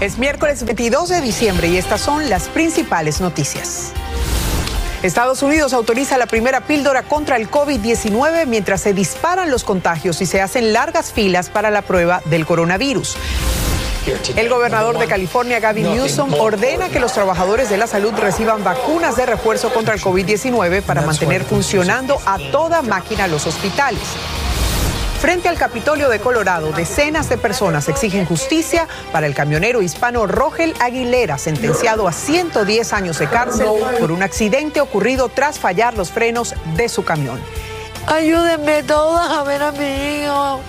Es 0.00 0.18
miércoles 0.18 0.64
22 0.64 1.08
de 1.08 1.20
diciembre 1.20 1.68
y 1.68 1.76
estas 1.76 2.00
son 2.00 2.28
las 2.28 2.48
principales 2.48 3.20
noticias. 3.20 3.92
Estados 5.02 5.42
Unidos 5.42 5.72
autoriza 5.72 6.18
la 6.18 6.26
primera 6.26 6.62
píldora 6.62 7.02
contra 7.02 7.36
el 7.36 7.50
COVID-19 7.50 8.46
mientras 8.46 8.80
se 8.80 8.92
disparan 8.92 9.50
los 9.50 9.62
contagios 9.62 10.20
y 10.20 10.26
se 10.26 10.40
hacen 10.40 10.72
largas 10.72 11.12
filas 11.12 11.48
para 11.48 11.70
la 11.70 11.82
prueba 11.82 12.22
del 12.24 12.44
coronavirus. 12.44 13.16
El 14.36 14.48
gobernador 14.48 14.98
de 14.98 15.06
California, 15.06 15.60
Gavin 15.60 15.94
Newsom, 15.94 16.34
ordena 16.34 16.88
que 16.88 17.00
los 17.00 17.12
trabajadores 17.12 17.70
de 17.70 17.78
la 17.78 17.86
salud 17.86 18.12
reciban 18.18 18.64
vacunas 18.64 19.16
de 19.16 19.26
refuerzo 19.26 19.72
contra 19.72 19.94
el 19.94 20.00
COVID-19 20.00 20.82
para 20.82 21.02
mantener 21.02 21.44
funcionando 21.44 22.18
a 22.26 22.38
toda 22.50 22.82
máquina 22.82 23.28
los 23.28 23.46
hospitales. 23.46 24.02
Frente 25.24 25.48
al 25.48 25.56
Capitolio 25.56 26.10
de 26.10 26.20
Colorado, 26.20 26.70
decenas 26.72 27.30
de 27.30 27.38
personas 27.38 27.88
exigen 27.88 28.26
justicia 28.26 28.86
para 29.10 29.26
el 29.26 29.34
camionero 29.34 29.80
hispano 29.80 30.26
Rogel 30.26 30.74
Aguilera, 30.80 31.38
sentenciado 31.38 32.06
a 32.06 32.12
110 32.12 32.92
años 32.92 33.18
de 33.18 33.26
cárcel 33.26 33.68
por 33.98 34.12
un 34.12 34.22
accidente 34.22 34.82
ocurrido 34.82 35.30
tras 35.30 35.58
fallar 35.58 35.96
los 35.96 36.10
frenos 36.10 36.54
de 36.76 36.90
su 36.90 37.06
camión. 37.06 37.40
Ayúdenme 38.06 38.82
todas 38.82 39.30
a 39.30 39.44
ver 39.44 39.62
a 39.62 39.72
mi 39.72 40.24
hijo. 40.24 40.60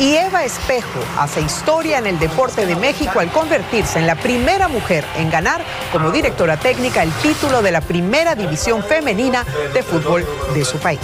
Y 0.00 0.16
Eva 0.16 0.44
Espejo 0.44 0.98
hace 1.18 1.42
historia 1.42 1.98
en 1.98 2.06
el 2.06 2.18
deporte 2.18 2.64
de 2.64 2.74
México 2.74 3.20
al 3.20 3.30
convertirse 3.30 3.98
en 3.98 4.06
la 4.06 4.14
primera 4.14 4.66
mujer 4.66 5.04
en 5.18 5.28
ganar 5.30 5.62
como 5.92 6.10
directora 6.10 6.56
técnica 6.56 7.02
el 7.02 7.12
título 7.12 7.60
de 7.60 7.70
la 7.70 7.82
primera 7.82 8.34
división 8.34 8.82
femenina 8.82 9.44
de 9.74 9.82
fútbol 9.82 10.26
de 10.54 10.64
su 10.64 10.78
país. 10.78 11.00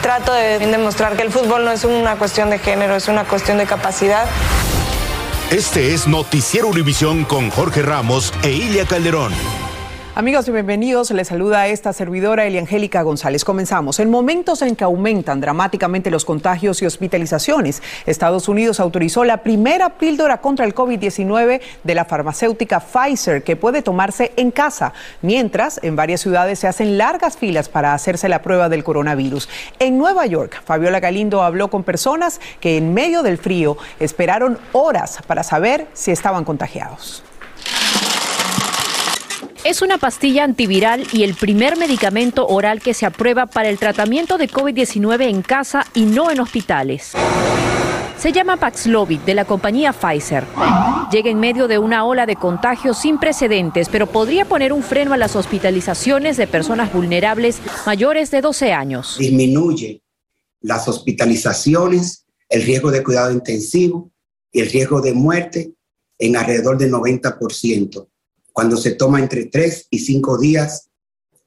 Trato 0.00 0.32
de 0.32 0.58
demostrar 0.58 1.14
que 1.16 1.22
el 1.22 1.30
fútbol 1.30 1.64
no 1.64 1.70
es 1.70 1.84
una 1.84 2.16
cuestión 2.16 2.50
de 2.50 2.58
género, 2.58 2.96
es 2.96 3.06
una 3.06 3.22
cuestión 3.22 3.58
de 3.58 3.66
capacidad. 3.66 4.26
Este 5.52 5.94
es 5.94 6.08
Noticiero 6.08 6.66
Univisión 6.66 7.24
con 7.24 7.48
Jorge 7.48 7.82
Ramos 7.82 8.34
e 8.42 8.50
Ilia 8.50 8.86
Calderón. 8.86 9.32
Amigos 10.14 10.46
y 10.46 10.50
bienvenidos, 10.50 11.10
les 11.10 11.28
saluda 11.28 11.68
esta 11.68 11.94
servidora 11.94 12.44
Eliangélica 12.44 13.00
González. 13.00 13.46
Comenzamos. 13.46 13.98
En 13.98 14.10
momentos 14.10 14.60
en 14.60 14.76
que 14.76 14.84
aumentan 14.84 15.40
dramáticamente 15.40 16.10
los 16.10 16.26
contagios 16.26 16.82
y 16.82 16.86
hospitalizaciones, 16.86 17.82
Estados 18.04 18.46
Unidos 18.46 18.78
autorizó 18.78 19.24
la 19.24 19.38
primera 19.38 19.96
píldora 19.96 20.42
contra 20.42 20.66
el 20.66 20.74
COVID-19 20.74 21.62
de 21.82 21.94
la 21.94 22.04
farmacéutica 22.04 22.80
Pfizer 22.80 23.42
que 23.42 23.56
puede 23.56 23.80
tomarse 23.80 24.32
en 24.36 24.50
casa, 24.50 24.92
mientras 25.22 25.80
en 25.82 25.96
varias 25.96 26.20
ciudades 26.20 26.58
se 26.58 26.68
hacen 26.68 26.98
largas 26.98 27.38
filas 27.38 27.70
para 27.70 27.94
hacerse 27.94 28.28
la 28.28 28.42
prueba 28.42 28.68
del 28.68 28.84
coronavirus. 28.84 29.48
En 29.78 29.96
Nueva 29.96 30.26
York, 30.26 30.60
Fabiola 30.62 31.00
Galindo 31.00 31.42
habló 31.42 31.70
con 31.70 31.84
personas 31.84 32.38
que 32.60 32.76
en 32.76 32.92
medio 32.92 33.22
del 33.22 33.38
frío 33.38 33.78
esperaron 33.98 34.58
horas 34.72 35.20
para 35.26 35.42
saber 35.42 35.86
si 35.94 36.10
estaban 36.10 36.44
contagiados. 36.44 37.24
Es 39.64 39.80
una 39.80 39.96
pastilla 39.96 40.42
antiviral 40.42 41.06
y 41.12 41.22
el 41.22 41.34
primer 41.34 41.76
medicamento 41.76 42.48
oral 42.48 42.82
que 42.82 42.94
se 42.94 43.06
aprueba 43.06 43.46
para 43.46 43.68
el 43.68 43.78
tratamiento 43.78 44.36
de 44.36 44.48
COVID-19 44.48 45.28
en 45.28 45.42
casa 45.42 45.86
y 45.94 46.04
no 46.04 46.32
en 46.32 46.40
hospitales. 46.40 47.12
Se 48.18 48.32
llama 48.32 48.56
Paxlovid 48.56 49.20
de 49.20 49.34
la 49.34 49.44
compañía 49.44 49.92
Pfizer. 49.92 50.44
Llega 51.12 51.30
en 51.30 51.38
medio 51.38 51.68
de 51.68 51.78
una 51.78 52.04
ola 52.04 52.26
de 52.26 52.34
contagios 52.34 52.98
sin 52.98 53.18
precedentes, 53.18 53.88
pero 53.88 54.08
podría 54.08 54.46
poner 54.46 54.72
un 54.72 54.82
freno 54.82 55.12
a 55.12 55.16
las 55.16 55.36
hospitalizaciones 55.36 56.36
de 56.36 56.48
personas 56.48 56.92
vulnerables 56.92 57.60
mayores 57.86 58.32
de 58.32 58.40
12 58.40 58.72
años. 58.72 59.16
Disminuye 59.16 60.02
las 60.60 60.88
hospitalizaciones, 60.88 62.26
el 62.48 62.62
riesgo 62.62 62.90
de 62.90 63.04
cuidado 63.04 63.30
intensivo 63.30 64.10
y 64.50 64.60
el 64.60 64.70
riesgo 64.72 65.00
de 65.00 65.12
muerte 65.12 65.72
en 66.18 66.36
alrededor 66.36 66.78
del 66.78 66.90
90% 66.90 68.08
cuando 68.52 68.76
se 68.76 68.92
toma 68.92 69.20
entre 69.20 69.46
3 69.46 69.88
y 69.90 69.98
5 69.98 70.38
días 70.38 70.88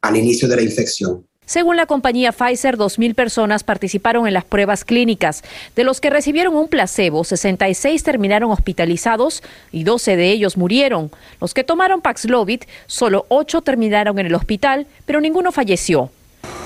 al 0.01 0.17
inicio 0.17 0.47
de 0.47 0.55
la 0.55 0.61
infección. 0.61 1.25
Según 1.45 1.77
la 1.77 1.85
compañía 1.85 2.31
Pfizer, 2.31 2.75
2.000 2.75 3.13
personas 3.13 3.63
participaron 3.63 4.25
en 4.25 4.33
las 4.33 4.45
pruebas 4.45 4.83
clínicas. 4.83 5.43
De 5.75 5.83
los 5.83 6.01
que 6.01 6.09
recibieron 6.09 6.55
un 6.55 6.67
placebo, 6.67 7.23
66 7.23 8.01
terminaron 8.01 8.49
hospitalizados 8.49 9.43
y 9.71 9.83
12 9.83 10.15
de 10.15 10.31
ellos 10.31 10.57
murieron. 10.57 11.11
Los 11.39 11.53
que 11.53 11.63
tomaron 11.63 12.01
Paxlovid, 12.01 12.61
solo 12.87 13.27
8 13.29 13.61
terminaron 13.61 14.17
en 14.17 14.25
el 14.25 14.33
hospital, 14.33 14.87
pero 15.05 15.21
ninguno 15.21 15.51
falleció. 15.51 16.09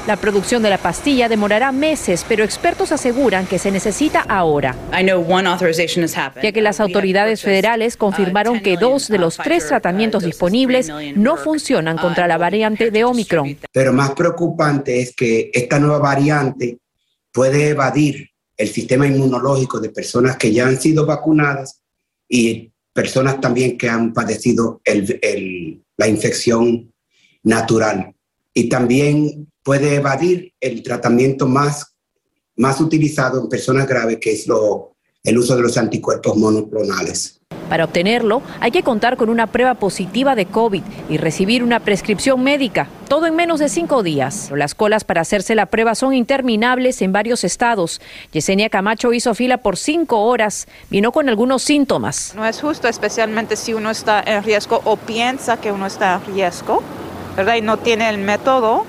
La 0.10 0.18
producción 0.18 0.64
de 0.64 0.72
la 0.72 0.80
pastilla 0.80 1.30
demorará 1.30 1.72
meses, 1.72 2.26
pero 2.28 2.44
expertos 2.44 2.92
aseguran 2.92 3.46
que 3.46 3.60
se 3.60 3.70
necesita 3.70 4.22
ahora. 4.22 4.76
Ya 6.42 6.52
que 6.52 6.62
las 6.64 6.80
autoridades 6.80 7.44
federales 7.44 7.96
confirmaron 7.96 8.60
que 8.60 8.76
dos 8.76 9.08
de 9.08 9.20
los 9.20 9.38
tres 9.38 9.68
tratamientos 9.68 10.24
disponibles 10.24 10.92
no 11.16 11.38
funcionan 11.38 12.00
contra 12.00 12.26
la 12.26 12.40
variante 12.40 12.90
de 12.90 13.04
Omicron. 13.04 13.56
Pero 13.72 13.94
más 13.94 14.14
preocupante 14.14 15.00
es 15.00 15.16
que 15.16 15.52
esta 15.54 15.78
nueva 15.78 16.00
variante 16.00 16.80
puede 17.32 17.70
evadir 17.70 18.32
el 18.58 18.68
sistema 18.68 19.06
inmunológico 19.06 19.80
de 19.80 19.90
personas 19.90 20.38
que 20.38 20.52
ya 20.52 20.66
han 20.66 20.82
sido 20.82 21.06
vacunadas 21.06 21.84
y 22.28 22.72
personas 22.92 23.40
también 23.40 23.78
que 23.78 23.88
han 23.88 24.12
padecido 24.12 24.82
la 25.98 26.08
infección 26.08 26.92
natural. 27.44 28.16
Y 28.56 28.70
también 28.70 29.46
puede 29.70 29.94
evadir 29.94 30.52
el 30.60 30.82
tratamiento 30.82 31.46
más, 31.46 31.94
más 32.56 32.82
utilizado 32.82 33.40
en 33.40 33.50
personas 33.50 33.88
graves, 33.88 34.18
que 34.20 34.32
es 34.32 34.48
lo, 34.48 34.96
el 35.24 35.38
uso 35.38 35.56
de 35.56 35.62
los 35.62 35.78
anticuerpos 35.78 36.36
monoclonales. 36.38 37.40
Para 37.70 37.86
obtenerlo, 37.86 38.42
hay 38.62 38.72
que 38.72 38.82
contar 38.82 39.16
con 39.16 39.30
una 39.30 39.46
prueba 39.46 39.76
positiva 39.76 40.34
de 40.34 40.48
COVID 40.48 40.82
y 41.08 41.18
recibir 41.18 41.62
una 41.64 41.82
prescripción 41.82 42.42
médica, 42.42 42.88
todo 43.10 43.28
en 43.28 43.36
menos 43.36 43.60
de 43.60 43.70
cinco 43.70 44.02
días. 44.02 44.50
Las 44.56 44.74
colas 44.74 45.04
para 45.04 45.22
hacerse 45.22 45.54
la 45.54 45.68
prueba 45.68 45.94
son 45.94 46.16
interminables 46.16 47.04
en 47.04 47.12
varios 47.12 47.44
estados. 47.44 48.02
Yesenia 48.32 48.72
Camacho 48.72 49.14
hizo 49.14 49.36
fila 49.36 49.60
por 49.60 49.78
cinco 49.78 50.24
horas, 50.24 50.68
vino 50.90 51.12
con 51.12 51.30
algunos 51.30 51.62
síntomas. 51.62 52.34
No 52.36 52.44
es 52.44 52.60
justo, 52.60 52.88
especialmente 52.88 53.56
si 53.56 53.76
uno 53.76 53.92
está 53.92 54.20
en 54.26 54.44
riesgo 54.44 54.82
o 54.84 54.98
piensa 54.98 55.62
que 55.62 55.72
uno 55.72 55.86
está 55.86 56.16
en 56.16 56.34
riesgo, 56.34 56.82
¿verdad? 57.38 57.54
Y 57.58 57.62
no 57.62 57.78
tiene 57.78 58.10
el 58.10 58.18
método 58.18 58.88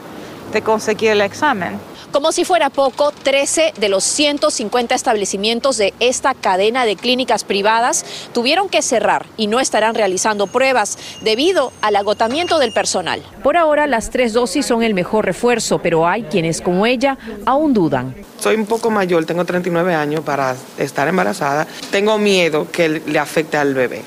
de 0.52 0.62
conseguir 0.62 1.10
el 1.10 1.20
examen. 1.20 1.78
Como 2.12 2.32
si 2.32 2.44
fuera 2.44 2.70
poco, 2.70 3.12
13 3.12 3.74
de 3.78 3.88
los 3.88 4.02
150 4.02 4.96
establecimientos 4.96 5.76
de 5.76 5.94
esta 6.00 6.34
cadena 6.34 6.84
de 6.84 6.96
clínicas 6.96 7.44
privadas 7.44 8.04
tuvieron 8.32 8.68
que 8.68 8.82
cerrar 8.82 9.26
y 9.36 9.46
no 9.46 9.60
estarán 9.60 9.94
realizando 9.94 10.48
pruebas 10.48 10.98
debido 11.22 11.72
al 11.82 11.94
agotamiento 11.94 12.58
del 12.58 12.72
personal. 12.72 13.22
Por 13.44 13.56
ahora, 13.56 13.86
las 13.86 14.10
tres 14.10 14.32
dosis 14.32 14.66
son 14.66 14.82
el 14.82 14.92
mejor 14.92 15.24
refuerzo, 15.24 15.78
pero 15.78 16.08
hay 16.08 16.24
quienes 16.24 16.60
como 16.60 16.84
ella 16.84 17.16
aún 17.46 17.74
dudan. 17.74 18.16
Soy 18.40 18.56
un 18.56 18.66
poco 18.66 18.90
mayor, 18.90 19.24
tengo 19.24 19.44
39 19.44 19.94
años 19.94 20.22
para 20.24 20.56
estar 20.78 21.06
embarazada. 21.06 21.68
Tengo 21.92 22.18
miedo 22.18 22.66
que 22.72 22.88
le 22.88 23.18
afecte 23.20 23.56
al 23.56 23.72
bebé. 23.72 24.02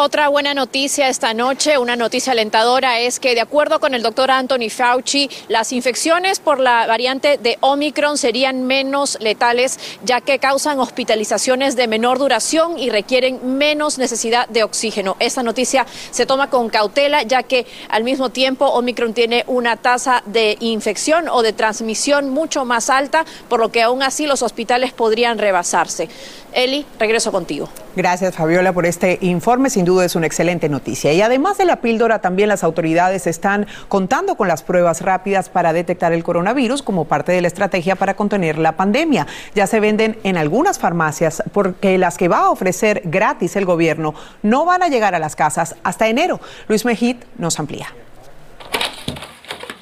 Otra 0.00 0.28
buena 0.28 0.54
noticia 0.54 1.08
esta 1.08 1.34
noche, 1.34 1.76
una 1.76 1.96
noticia 1.96 2.30
alentadora, 2.30 3.00
es 3.00 3.18
que 3.18 3.34
de 3.34 3.40
acuerdo 3.40 3.80
con 3.80 3.94
el 3.94 4.02
doctor 4.04 4.30
Anthony 4.30 4.70
Fauci, 4.70 5.28
las 5.48 5.72
infecciones 5.72 6.38
por 6.38 6.60
la 6.60 6.86
variante 6.86 7.36
de 7.36 7.58
Omicron 7.62 8.16
serían 8.16 8.62
menos 8.62 9.18
letales, 9.20 9.76
ya 10.04 10.20
que 10.20 10.38
causan 10.38 10.78
hospitalizaciones 10.78 11.74
de 11.74 11.88
menor 11.88 12.20
duración 12.20 12.78
y 12.78 12.90
requieren 12.90 13.58
menos 13.58 13.98
necesidad 13.98 14.48
de 14.48 14.62
oxígeno. 14.62 15.16
Esta 15.18 15.42
noticia 15.42 15.84
se 16.12 16.26
toma 16.26 16.48
con 16.48 16.68
cautela, 16.68 17.24
ya 17.24 17.42
que 17.42 17.66
al 17.88 18.04
mismo 18.04 18.30
tiempo 18.30 18.66
Omicron 18.66 19.14
tiene 19.14 19.42
una 19.48 19.74
tasa 19.74 20.22
de 20.26 20.58
infección 20.60 21.28
o 21.28 21.42
de 21.42 21.52
transmisión 21.52 22.30
mucho 22.30 22.64
más 22.64 22.88
alta, 22.88 23.24
por 23.48 23.58
lo 23.58 23.72
que 23.72 23.82
aún 23.82 24.04
así 24.04 24.28
los 24.28 24.42
hospitales 24.42 24.92
podrían 24.92 25.38
rebasarse. 25.38 26.08
Eli, 26.52 26.86
regreso 26.98 27.30
contigo. 27.30 27.68
Gracias, 27.94 28.34
Fabiola, 28.34 28.72
por 28.72 28.86
este 28.86 29.18
informe. 29.20 29.70
Sin 29.70 29.84
duda 29.84 30.04
es 30.04 30.16
una 30.16 30.26
excelente 30.26 30.68
noticia. 30.68 31.12
Y 31.12 31.20
además 31.20 31.58
de 31.58 31.64
la 31.64 31.80
píldora, 31.80 32.20
también 32.20 32.48
las 32.48 32.64
autoridades 32.64 33.26
están 33.26 33.66
contando 33.88 34.36
con 34.36 34.48
las 34.48 34.62
pruebas 34.62 35.02
rápidas 35.02 35.48
para 35.48 35.72
detectar 35.72 36.12
el 36.12 36.24
coronavirus 36.24 36.82
como 36.82 37.04
parte 37.04 37.32
de 37.32 37.42
la 37.42 37.48
estrategia 37.48 37.96
para 37.96 38.14
contener 38.14 38.58
la 38.58 38.76
pandemia. 38.76 39.26
Ya 39.54 39.66
se 39.66 39.80
venden 39.80 40.18
en 40.24 40.36
algunas 40.36 40.78
farmacias 40.78 41.42
porque 41.52 41.98
las 41.98 42.16
que 42.16 42.28
va 42.28 42.40
a 42.40 42.50
ofrecer 42.50 43.02
gratis 43.04 43.56
el 43.56 43.66
gobierno 43.66 44.14
no 44.42 44.64
van 44.64 44.82
a 44.82 44.88
llegar 44.88 45.14
a 45.14 45.18
las 45.18 45.36
casas 45.36 45.76
hasta 45.82 46.08
enero. 46.08 46.40
Luis 46.68 46.84
Mejid 46.84 47.16
nos 47.36 47.58
amplía. 47.58 47.88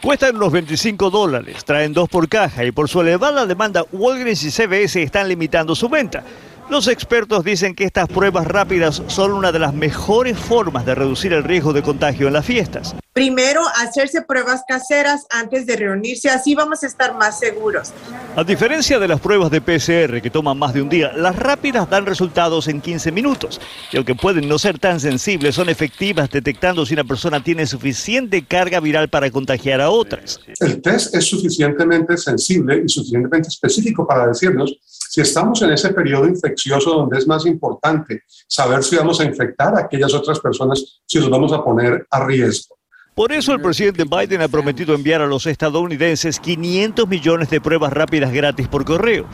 Cuestan 0.02 0.36
unos 0.36 0.52
25 0.52 1.10
dólares, 1.10 1.64
traen 1.64 1.92
dos 1.92 2.08
por 2.08 2.28
caja 2.28 2.64
y 2.64 2.70
por 2.70 2.88
su 2.88 3.00
elevada 3.00 3.44
demanda 3.44 3.84
Walgreens 3.90 4.44
y 4.44 4.50
CVS 4.52 5.02
están 5.02 5.28
limitando 5.28 5.74
su 5.74 5.88
venta. 5.88 6.22
Los 6.68 6.88
expertos 6.88 7.44
dicen 7.44 7.76
que 7.76 7.84
estas 7.84 8.08
pruebas 8.08 8.44
rápidas 8.44 9.00
son 9.06 9.32
una 9.32 9.52
de 9.52 9.60
las 9.60 9.72
mejores 9.72 10.36
formas 10.36 10.84
de 10.84 10.96
reducir 10.96 11.32
el 11.32 11.44
riesgo 11.44 11.72
de 11.72 11.80
contagio 11.80 12.26
en 12.26 12.32
las 12.32 12.44
fiestas. 12.44 12.96
Primero, 13.12 13.62
hacerse 13.76 14.22
pruebas 14.22 14.62
caseras 14.66 15.26
antes 15.30 15.64
de 15.64 15.76
reunirse, 15.76 16.28
así 16.28 16.56
vamos 16.56 16.82
a 16.82 16.86
estar 16.86 17.16
más 17.16 17.38
seguros. 17.38 17.92
A 18.34 18.42
diferencia 18.42 18.98
de 18.98 19.08
las 19.08 19.20
pruebas 19.20 19.50
de 19.50 19.60
PCR 19.60 20.20
que 20.20 20.28
toman 20.28 20.58
más 20.58 20.74
de 20.74 20.82
un 20.82 20.88
día, 20.88 21.12
las 21.12 21.36
rápidas 21.36 21.88
dan 21.88 22.04
resultados 22.04 22.66
en 22.66 22.80
15 22.80 23.12
minutos. 23.12 23.60
Y 23.92 23.96
aunque 23.96 24.16
pueden 24.16 24.48
no 24.48 24.58
ser 24.58 24.78
tan 24.80 24.98
sensibles, 24.98 25.54
son 25.54 25.68
efectivas 25.68 26.28
detectando 26.28 26.84
si 26.84 26.94
una 26.94 27.04
persona 27.04 27.42
tiene 27.42 27.64
suficiente 27.66 28.44
carga 28.44 28.80
viral 28.80 29.08
para 29.08 29.30
contagiar 29.30 29.80
a 29.80 29.88
otras. 29.88 30.40
El 30.60 30.82
test 30.82 31.14
es 31.14 31.24
suficientemente 31.24 32.16
sensible 32.16 32.82
y 32.84 32.88
suficientemente 32.88 33.48
específico 33.48 34.06
para 34.06 34.26
decirnos 34.26 34.76
si 35.08 35.20
estamos 35.20 35.60
en 35.62 35.70
ese 35.70 35.92
periodo 35.92 36.26
infeccioso 36.26 36.90
donde 36.94 37.18
es 37.18 37.26
más 37.26 37.46
importante 37.46 38.22
saber 38.46 38.82
si 38.82 38.96
vamos 38.96 39.20
a 39.20 39.24
infectar 39.24 39.74
a 39.74 39.80
aquellas 39.80 40.12
otras 40.14 40.40
personas, 40.40 41.00
si 41.06 41.18
los 41.18 41.30
vamos 41.30 41.52
a 41.52 41.62
poner 41.62 42.06
a 42.10 42.24
riesgo. 42.24 42.76
Por 43.14 43.32
eso 43.32 43.54
el 43.54 43.62
presidente 43.62 44.04
Biden 44.04 44.42
ha 44.42 44.48
prometido 44.48 44.94
enviar 44.94 45.22
a 45.22 45.26
los 45.26 45.46
estadounidenses 45.46 46.38
500 46.38 47.08
millones 47.08 47.48
de 47.48 47.62
pruebas 47.62 47.92
rápidas 47.92 48.30
gratis 48.30 48.68
por 48.68 48.84
correo. 48.84 49.24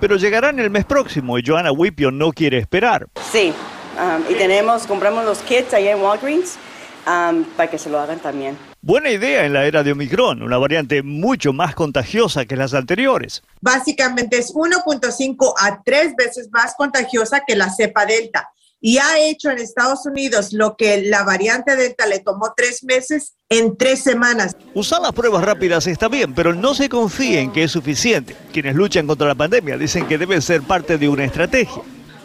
Pero 0.00 0.16
llegarán 0.16 0.58
el 0.58 0.68
mes 0.68 0.84
próximo 0.84 1.38
y 1.38 1.42
Joanna 1.46 1.72
Whipio 1.72 2.10
no 2.10 2.32
quiere 2.32 2.58
esperar. 2.58 3.06
Sí, 3.30 3.54
um, 3.96 4.30
y 4.30 4.34
tenemos, 4.34 4.86
compramos 4.86 5.24
los 5.24 5.38
kits 5.38 5.72
allá 5.72 5.92
en 5.92 6.02
Walgreens 6.02 6.58
um, 7.06 7.44
para 7.56 7.70
que 7.70 7.78
se 7.78 7.88
lo 7.88 7.98
hagan 7.98 8.18
también. 8.18 8.71
Buena 8.84 9.10
idea 9.10 9.46
en 9.46 9.52
la 9.52 9.64
era 9.64 9.84
de 9.84 9.92
Omicron, 9.92 10.42
una 10.42 10.58
variante 10.58 11.04
mucho 11.04 11.52
más 11.52 11.72
contagiosa 11.76 12.46
que 12.46 12.56
las 12.56 12.74
anteriores. 12.74 13.44
Básicamente 13.60 14.38
es 14.38 14.52
1.5 14.52 15.54
a 15.56 15.80
3 15.84 16.16
veces 16.16 16.48
más 16.50 16.74
contagiosa 16.74 17.42
que 17.46 17.54
la 17.54 17.72
cepa 17.72 18.04
delta 18.06 18.50
y 18.80 18.98
ha 18.98 19.20
hecho 19.20 19.50
en 19.50 19.58
Estados 19.58 20.04
Unidos 20.04 20.52
lo 20.52 20.76
que 20.76 21.02
la 21.02 21.22
variante 21.22 21.76
Delta 21.76 22.04
le 22.06 22.18
tomó 22.18 22.52
tres 22.56 22.82
meses 22.82 23.34
en 23.48 23.76
tres 23.76 24.02
semanas. 24.02 24.56
Usar 24.74 25.00
las 25.00 25.12
pruebas 25.12 25.44
rápidas 25.44 25.86
está 25.86 26.08
bien, 26.08 26.34
pero 26.34 26.52
no 26.52 26.74
se 26.74 26.88
confíen 26.88 27.52
que 27.52 27.62
es 27.62 27.70
suficiente. 27.70 28.36
Quienes 28.52 28.74
luchan 28.74 29.06
contra 29.06 29.28
la 29.28 29.36
pandemia 29.36 29.78
dicen 29.78 30.08
que 30.08 30.18
debe 30.18 30.40
ser 30.40 30.62
parte 30.62 30.98
de 30.98 31.08
una 31.08 31.24
estrategia. 31.24 31.82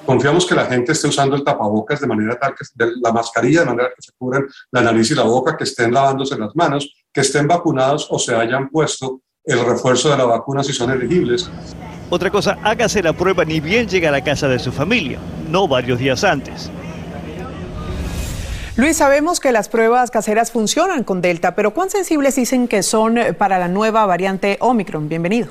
Confiamos 0.07 0.45
que 0.45 0.55
la 0.55 0.65
gente 0.65 0.93
esté 0.93 1.09
usando 1.09 1.35
el 1.35 1.43
tapabocas 1.43 1.99
de 1.99 2.07
manera 2.07 2.39
tal 2.39 2.55
que 2.55 2.63
la 3.01 3.11
mascarilla 3.11 3.59
de 3.59 3.65
manera 3.65 3.89
que 3.89 4.01
se 4.01 4.13
cubran 4.17 4.47
la 4.71 4.81
nariz 4.81 5.11
y 5.11 5.15
la 5.15 5.23
boca, 5.23 5.57
que 5.57 5.65
estén 5.65 5.93
lavándose 5.93 6.37
las 6.37 6.55
manos, 6.55 6.89
que 7.11 7.19
estén 7.19 7.45
vacunados 7.45 8.07
o 8.09 8.17
se 8.17 8.33
hayan 8.33 8.69
puesto 8.69 9.19
el 9.43 9.65
refuerzo 9.65 10.09
de 10.09 10.15
la 10.15 10.23
vacuna 10.23 10.63
si 10.63 10.71
son 10.71 10.91
elegibles. 10.91 11.51
Otra 12.09 12.31
cosa, 12.31 12.57
hágase 12.63 13.03
la 13.03 13.11
prueba 13.11 13.43
ni 13.43 13.59
bien 13.59 13.89
llega 13.89 14.07
a 14.07 14.13
la 14.13 14.23
casa 14.23 14.47
de 14.47 14.59
su 14.59 14.71
familia, 14.71 15.19
no 15.49 15.67
varios 15.67 15.99
días 15.99 16.23
antes. 16.23 16.71
Luis, 18.77 18.95
sabemos 18.95 19.41
que 19.41 19.51
las 19.51 19.67
pruebas 19.67 20.09
caseras 20.09 20.51
funcionan 20.51 21.03
con 21.03 21.19
Delta, 21.19 21.53
pero 21.53 21.73
¿cuán 21.73 21.89
sensibles 21.89 22.35
dicen 22.35 22.69
que 22.69 22.81
son 22.81 23.19
para 23.37 23.59
la 23.59 23.67
nueva 23.67 24.05
variante 24.05 24.55
Omicron? 24.61 25.09
Bienvenido. 25.09 25.49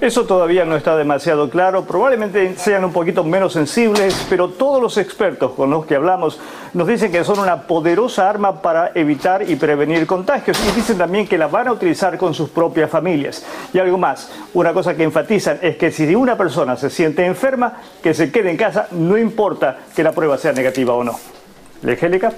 Eso 0.00 0.26
todavía 0.26 0.64
no 0.64 0.76
está 0.76 0.96
demasiado 0.96 1.50
claro, 1.50 1.84
probablemente 1.84 2.54
sean 2.56 2.84
un 2.84 2.92
poquito 2.92 3.24
menos 3.24 3.54
sensibles, 3.54 4.26
pero 4.30 4.50
todos 4.50 4.80
los 4.80 4.96
expertos 4.96 5.50
con 5.52 5.70
los 5.70 5.86
que 5.86 5.96
hablamos 5.96 6.38
nos 6.72 6.86
dicen 6.86 7.10
que 7.10 7.24
son 7.24 7.40
una 7.40 7.62
poderosa 7.62 8.30
arma 8.30 8.62
para 8.62 8.92
evitar 8.94 9.50
y 9.50 9.56
prevenir 9.56 10.06
contagios 10.06 10.56
y 10.64 10.76
dicen 10.76 10.98
también 10.98 11.26
que 11.26 11.36
la 11.36 11.48
van 11.48 11.66
a 11.66 11.72
utilizar 11.72 12.16
con 12.16 12.32
sus 12.32 12.48
propias 12.48 12.88
familias. 12.88 13.44
Y 13.72 13.80
algo 13.80 13.98
más, 13.98 14.30
una 14.54 14.72
cosa 14.72 14.94
que 14.94 15.02
enfatizan 15.02 15.58
es 15.62 15.76
que 15.76 15.90
si 15.90 16.14
una 16.14 16.38
persona 16.38 16.76
se 16.76 16.90
siente 16.90 17.26
enferma, 17.26 17.78
que 18.00 18.14
se 18.14 18.30
quede 18.30 18.50
en 18.50 18.56
casa, 18.56 18.86
no 18.92 19.18
importa 19.18 19.78
que 19.96 20.04
la 20.04 20.12
prueba 20.12 20.38
sea 20.38 20.52
negativa 20.52 20.94
o 20.94 21.02
no. 21.02 21.18
Angélica. 21.84 22.32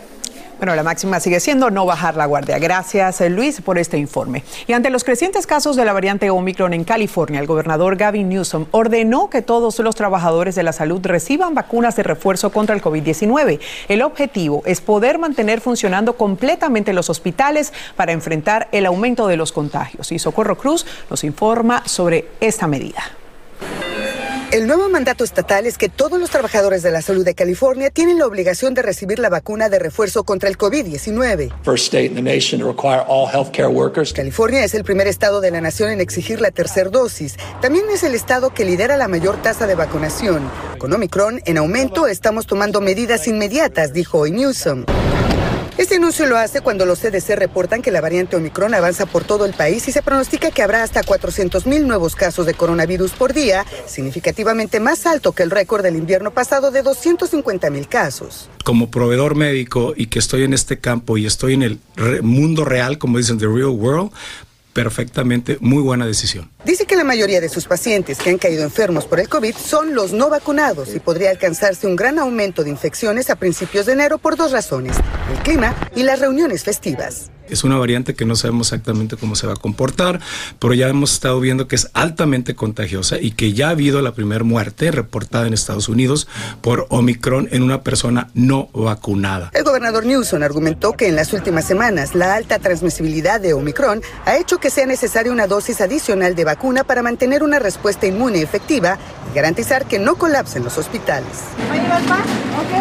Bueno, 0.61 0.77
la 0.77 0.83
máxima 0.83 1.21
sigue 1.21 1.41
siendo 1.41 1.71
no 1.71 1.87
bajar 1.87 2.19
la 2.19 2.27
guardia. 2.27 2.59
Gracias, 2.59 3.23
eh, 3.23 3.31
Luis, 3.31 3.63
por 3.63 3.79
este 3.79 3.97
informe. 3.97 4.45
Y 4.67 4.75
ante 4.75 4.91
los 4.91 5.05
crecientes 5.05 5.47
casos 5.47 5.75
de 5.75 5.87
la 5.87 5.95
variante 5.95 6.29
Omicron 6.29 6.75
en 6.75 6.85
California, 6.85 7.41
el 7.41 7.47
gobernador 7.47 7.97
Gavin 7.97 8.29
Newsom 8.29 8.67
ordenó 8.71 9.31
que 9.31 9.41
todos 9.41 9.79
los 9.79 9.95
trabajadores 9.95 10.55
de 10.57 10.63
la 10.63 10.75
salud 10.75 11.01
reciban 11.03 11.55
vacunas 11.55 11.97
de 11.97 12.03
refuerzo 12.03 12.53
contra 12.53 12.75
el 12.75 12.83
COVID-19. 12.83 13.59
El 13.89 14.03
objetivo 14.03 14.63
es 14.67 14.83
poder 14.83 15.19
mantener 15.19 15.63
funcionando 15.63 16.19
completamente 16.19 16.93
los 16.93 17.09
hospitales 17.09 17.73
para 17.97 18.13
enfrentar 18.13 18.69
el 18.71 18.85
aumento 18.85 19.29
de 19.29 19.39
los 19.39 19.53
contagios. 19.53 20.13
Y 20.13 20.19
Socorro 20.19 20.59
Cruz 20.59 20.85
nos 21.09 21.25
informa 21.25 21.83
sobre 21.87 22.29
esta 22.39 22.67
medida. 22.67 23.03
El 24.53 24.67
nuevo 24.67 24.89
mandato 24.89 25.23
estatal 25.23 25.65
es 25.67 25.79
que 25.79 25.89
todos 25.89 26.19
los 26.19 26.29
trabajadores 26.29 26.83
de 26.83 26.91
la 26.91 27.03
salud 27.03 27.25
de 27.25 27.37
California 27.37 27.89
tienen 27.89 28.19
la 28.19 28.27
obligación 28.27 28.75
de 28.75 28.83
recibir 28.83 29.21
la 29.21 29.29
vacuna 29.29 29.69
de 29.69 29.79
refuerzo 29.79 30.25
contra 30.25 30.49
el 30.49 30.59
COVID-19. 30.59 31.53
California 34.13 34.65
es 34.65 34.75
el 34.75 34.83
primer 34.83 35.07
estado 35.07 35.41
de 35.41 35.53
la 35.53 35.61
nación 35.61 35.91
en 35.91 36.01
exigir 36.01 36.41
la 36.41 36.51
tercera 36.51 36.91
dosis. 36.91 37.37
También 37.63 37.85
es 37.93 38.03
el 38.03 38.17
estado 38.17 38.53
que 38.53 38.65
lidera 38.65 38.97
la 38.97 39.07
mayor 39.07 39.41
tasa 39.41 39.69
de 39.69 39.77
vacunación. 39.77 40.51
Con 40.79 40.93
Omicron 40.93 41.41
en 41.45 41.57
aumento, 41.57 42.09
estamos 42.09 42.49
tomando 42.49 42.81
medidas 42.81 43.29
inmediatas, 43.29 43.93
dijo 43.93 44.19
hoy 44.19 44.33
Newsom. 44.33 44.85
Este 45.81 45.97
anuncio 45.97 46.27
lo 46.27 46.37
hace 46.37 46.61
cuando 46.61 46.85
los 46.85 46.99
CDC 46.99 47.37
reportan 47.37 47.81
que 47.81 47.91
la 47.91 48.03
variante 48.03 48.37
Omicron 48.37 48.75
avanza 48.75 49.07
por 49.07 49.25
todo 49.25 49.47
el 49.47 49.55
país 49.55 49.89
y 49.89 49.93
se 49.93 50.03
pronostica 50.03 50.51
que 50.51 50.63
habrá 50.63 50.83
hasta 50.83 51.03
400.000 51.03 51.87
nuevos 51.87 52.17
casos 52.17 52.45
de 52.45 52.53
coronavirus 52.53 53.13
por 53.13 53.33
día, 53.33 53.65
significativamente 53.87 54.79
más 54.79 55.07
alto 55.07 55.33
que 55.33 55.43
el 55.43 55.51
récord 55.51 55.83
del 55.83 55.97
invierno 55.97 56.33
pasado 56.33 56.71
de 56.71 56.85
250.000 56.85 57.89
casos. 57.89 58.51
Como 58.63 58.91
proveedor 58.91 59.37
médico 59.37 59.95
y 59.97 60.09
que 60.09 60.19
estoy 60.19 60.43
en 60.43 60.53
este 60.53 60.79
campo 60.79 61.17
y 61.17 61.25
estoy 61.25 61.55
en 61.55 61.63
el 61.63 61.81
mundo 62.23 62.67
real, 62.67 62.99
como 62.99 63.17
dicen, 63.17 63.39
the 63.39 63.47
real 63.47 63.71
world, 63.71 64.13
perfectamente, 64.73 65.59
muy 65.61 65.83
buena 65.83 66.07
decisión. 66.07 66.51
Dice 66.65 66.87
que 66.87 66.97
la 66.97 67.05
mayoría 67.05 67.41
de 67.41 67.49
sus 67.49 67.67
pacientes 67.67 68.19
que 68.19 68.31
han 68.31 68.39
caído 68.39 68.63
enfermos 68.63 69.07
por 69.07 69.21
el 69.21 69.29
COVID 69.29 69.55
son 69.55 69.95
los 69.95 70.13
no 70.13 70.29
vacunados 70.31 70.95
y 70.95 71.01
podría 71.01 71.31
alcanzarse 71.31 71.87
un 71.87 71.97
gran 71.97 72.19
aumento 72.19 72.63
de 72.65 72.71
infecciones 72.71 73.31
a 73.31 73.37
principios 73.37 73.87
de 73.87 73.93
enero 73.93 74.19
por 74.19 74.37
dos 74.37 74.53
razones, 74.53 74.97
el 75.33 75.43
clima 75.43 75.75
y 75.95 76.03
las 76.03 76.21
reuniones 76.21 76.65
festivas. 76.65 77.31
Es 77.51 77.65
una 77.65 77.77
variante 77.77 78.15
que 78.15 78.25
no 78.25 78.37
sabemos 78.37 78.69
exactamente 78.69 79.17
cómo 79.17 79.37
se 79.37 79.47
va 79.47 79.55
a 79.55 79.57
comportar, 79.57 80.21
pero 80.59 80.75
ya 80.75 80.89
hemos 80.89 81.13
estado 81.13 81.41
viendo 81.41 81.69
que 81.69 81.77
es 81.77 81.91
altamente 81.95 82.55
contagiosa 82.55 83.19
y 83.21 83.33
que 83.33 83.53
ya 83.53 83.69
ha 83.69 83.71
habido 83.71 84.01
la 84.03 84.13
primera 84.13 84.45
muerte 84.45 84.91
reportada 84.91 85.47
en 85.47 85.55
Estados 85.55 85.89
Unidos 85.89 86.29
por 86.61 86.87
Omicron 86.91 87.49
en 87.51 87.63
una 87.63 87.83
persona 87.83 88.31
no 88.35 88.69
vacunada. 88.73 89.51
El 89.53 89.65
gobernador 89.65 90.07
Newsom 90.07 90.43
argumentó 90.43 90.93
que 90.93 91.09
en 91.09 91.17
las 91.17 91.33
últimas 91.33 91.67
semanas 91.67 92.15
la 92.15 92.35
alta 92.35 92.59
transmisibilidad 92.59 93.41
de 93.41 93.53
Omicron 93.53 94.03
ha 94.27 94.37
hecho 94.37 94.59
que 94.59 94.71
sea 94.71 94.87
necesaria 94.87 95.33
una 95.33 95.47
dosis 95.47 95.81
adicional 95.81 96.35
de 96.35 96.45
vacuna 96.45 96.85
para 96.85 97.03
mantener 97.03 97.43
una 97.43 97.59
respuesta 97.59 98.07
inmune 98.07 98.43
efectiva 98.43 98.99
y 99.31 99.35
garantizar 99.35 99.87
que 99.87 99.99
no 99.99 100.17
colapsen 100.17 100.65
los 100.65 100.79
hospitales. 100.79 101.31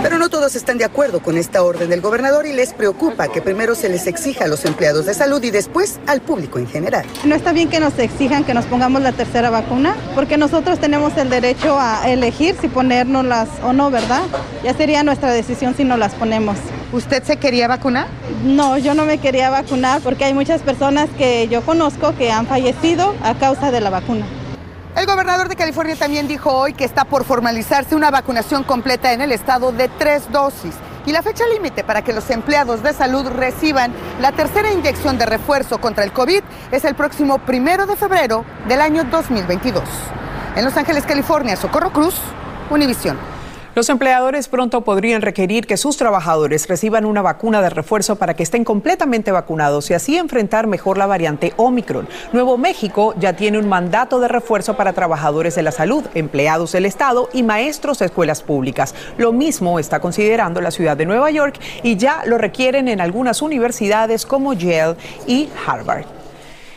Pero 0.04 0.18
no 0.18 0.30
todos 0.30 0.56
están 0.56 0.78
de 0.78 0.86
acuerdo 0.86 1.22
con 1.22 1.38
esta 1.38 1.64
orden 1.64 1.90
del 1.90 2.02
gobernador 2.02 2.46
y 2.46 2.54
les 2.54 2.74
preocupa 2.74 3.28
que 3.30 3.42
primero 3.42 3.76
se 3.76 3.90
les 3.90 4.08
exija 4.08 4.46
a 4.46 4.48
los 4.48 4.59
empleados 4.66 5.06
de 5.06 5.14
salud 5.14 5.44
y 5.44 5.52
después 5.52 6.00
al 6.08 6.22
público 6.22 6.60
en 6.60 6.68
general. 6.68 7.06
No 7.26 7.36
está 7.36 7.52
bien 7.52 7.70
que 7.70 7.80
nos 7.80 7.98
exijan 8.00 8.44
que 8.44 8.54
nos 8.54 8.66
pongamos 8.66 9.02
la 9.02 9.12
tercera 9.12 9.50
vacuna, 9.50 9.96
porque 10.16 10.38
nosotros 10.38 10.80
tenemos 10.80 11.18
el 11.18 11.30
derecho 11.30 11.80
a 11.80 12.10
elegir 12.10 12.56
si 12.60 12.68
ponérnoslas 12.68 13.50
o 13.64 13.74
no, 13.74 13.92
¿verdad? 13.92 14.22
Ya 14.64 14.74
sería 14.74 15.04
nuestra 15.04 15.32
decisión 15.32 15.76
si 15.76 15.84
no 15.84 15.98
las 15.98 16.14
ponemos. 16.16 16.58
¿Usted 16.92 17.24
se 17.24 17.38
quería 17.38 17.68
vacunar? 17.68 18.08
No, 18.44 18.78
yo 18.78 18.94
no 18.94 19.06
me 19.06 19.20
quería 19.20 19.50
vacunar 19.50 20.02
porque 20.02 20.26
hay 20.26 20.34
muchas 20.34 20.62
personas 20.62 21.10
que 21.18 21.48
yo 21.48 21.62
conozco 21.62 22.16
que 22.16 22.32
han 22.32 22.48
fallecido 22.48 23.16
a 23.24 23.36
causa 23.36 23.72
de 23.72 23.82
la 23.82 23.90
vacuna. 23.90 24.26
El 24.96 25.06
gobernador 25.06 25.48
de 25.48 25.56
California 25.56 25.96
también 25.96 26.28
dijo 26.28 26.52
hoy 26.52 26.74
que 26.74 26.84
está 26.84 27.06
por 27.06 27.24
formalizarse 27.24 27.96
una 27.96 28.12
vacunación 28.12 28.64
completa 28.64 29.14
en 29.14 29.22
el 29.22 29.32
estado 29.32 29.72
de 29.72 29.88
tres 29.88 30.24
dosis. 30.32 30.74
Y 31.06 31.12
la 31.12 31.24
fecha 31.24 31.48
límite 31.48 31.84
para 31.84 32.04
que 32.04 32.14
los 32.14 32.30
empleados 32.30 32.84
de 32.84 32.94
salud 32.94 33.28
reciban 33.28 33.94
la 34.20 34.32
tercera 34.32 34.72
inyección 34.72 35.18
de 35.18 35.26
refuerzo 35.26 35.80
contra 35.80 36.04
el 36.04 36.12
COVID 36.12 36.42
es 36.72 36.86
el 36.86 36.96
próximo 36.96 37.40
primero 37.40 37.86
de 37.86 37.96
febrero 37.96 38.46
del 38.68 38.82
año 38.82 39.04
2022. 39.06 39.84
En 40.56 40.66
Los 40.66 40.76
Ángeles, 40.78 41.06
California, 41.06 41.56
Socorro 41.56 41.92
Cruz, 41.92 42.16
Univisión. 42.70 43.18
Los 43.80 43.88
empleadores 43.88 44.50
pronto 44.50 44.82
podrían 44.82 45.22
requerir 45.22 45.66
que 45.66 45.78
sus 45.78 45.96
trabajadores 45.96 46.68
reciban 46.68 47.06
una 47.06 47.22
vacuna 47.22 47.62
de 47.62 47.70
refuerzo 47.70 48.18
para 48.18 48.34
que 48.34 48.44
estén 48.44 48.66
completamente 48.66 49.32
vacunados 49.32 49.90
y 49.90 49.94
así 49.94 50.18
enfrentar 50.18 50.68
mejor 50.68 50.98
la 50.98 51.06
variante 51.06 51.54
Omicron. 51.56 52.06
Nuevo 52.34 52.58
México 52.58 53.14
ya 53.18 53.38
tiene 53.38 53.58
un 53.58 53.70
mandato 53.70 54.20
de 54.20 54.28
refuerzo 54.28 54.76
para 54.76 54.92
trabajadores 54.92 55.56
de 55.56 55.64
la 55.64 55.72
salud, 55.72 56.04
empleados 56.14 56.74
del 56.74 56.86
Estado 56.88 57.30
y 57.32 57.42
maestros 57.42 58.00
de 58.00 58.08
escuelas 58.08 58.44
públicas. 58.44 58.94
Lo 59.18 59.32
mismo 59.32 59.80
está 59.80 60.02
considerando 60.02 60.60
la 60.60 60.72
ciudad 60.72 60.98
de 60.98 61.06
Nueva 61.06 61.32
York 61.32 61.58
y 61.82 61.96
ya 61.96 62.24
lo 62.26 62.38
requieren 62.38 62.90
en 62.90 63.00
algunas 63.00 63.42
universidades 63.42 64.26
como 64.26 64.52
Yale 64.52 64.98
y 65.26 65.48
Harvard. 65.66 66.19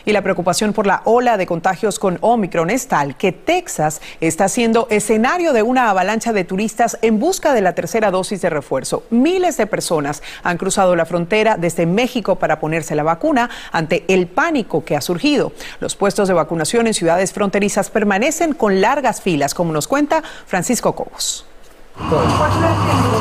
Y 0.04 0.12
la 0.12 0.22
preocupación 0.22 0.72
por 0.72 0.86
la 0.86 1.02
ola 1.04 1.36
de 1.36 1.46
contagios 1.46 1.98
con 1.98 2.18
Omicron 2.20 2.70
es 2.70 2.88
tal 2.88 3.16
que 3.16 3.32
Texas 3.32 4.00
está 4.20 4.48
siendo 4.48 4.86
escenario 4.90 5.52
de 5.52 5.62
una 5.62 5.90
avalancha 5.90 6.32
de 6.32 6.44
turistas 6.44 6.98
en 7.02 7.18
busca 7.18 7.54
de 7.54 7.60
la 7.60 7.74
tercera 7.74 8.10
dosis 8.10 8.42
de 8.42 8.50
refuerzo. 8.50 9.04
Miles 9.10 9.56
de 9.56 9.66
personas 9.66 10.22
han 10.42 10.58
cruzado 10.58 10.96
la 10.96 11.06
frontera 11.06 11.56
desde 11.56 11.86
México 11.86 12.36
para 12.36 12.58
ponerse 12.58 12.94
la 12.94 13.02
vacuna 13.02 13.50
ante 13.70 14.04
el 14.08 14.26
pánico 14.26 14.84
que 14.84 14.96
ha 14.96 15.00
surgido. 15.00 15.52
Los 15.80 15.96
puestos 15.96 16.28
de 16.28 16.34
vacunación 16.34 16.86
en 16.86 16.94
ciudades 16.94 17.32
fronterizas 17.32 17.90
permanecen 17.90 18.54
con 18.54 18.80
largas 18.80 19.20
filas, 19.20 19.54
como 19.54 19.72
nos 19.72 19.88
cuenta 19.88 20.22
Francisco 20.46 20.94
Cobos. 20.94 21.46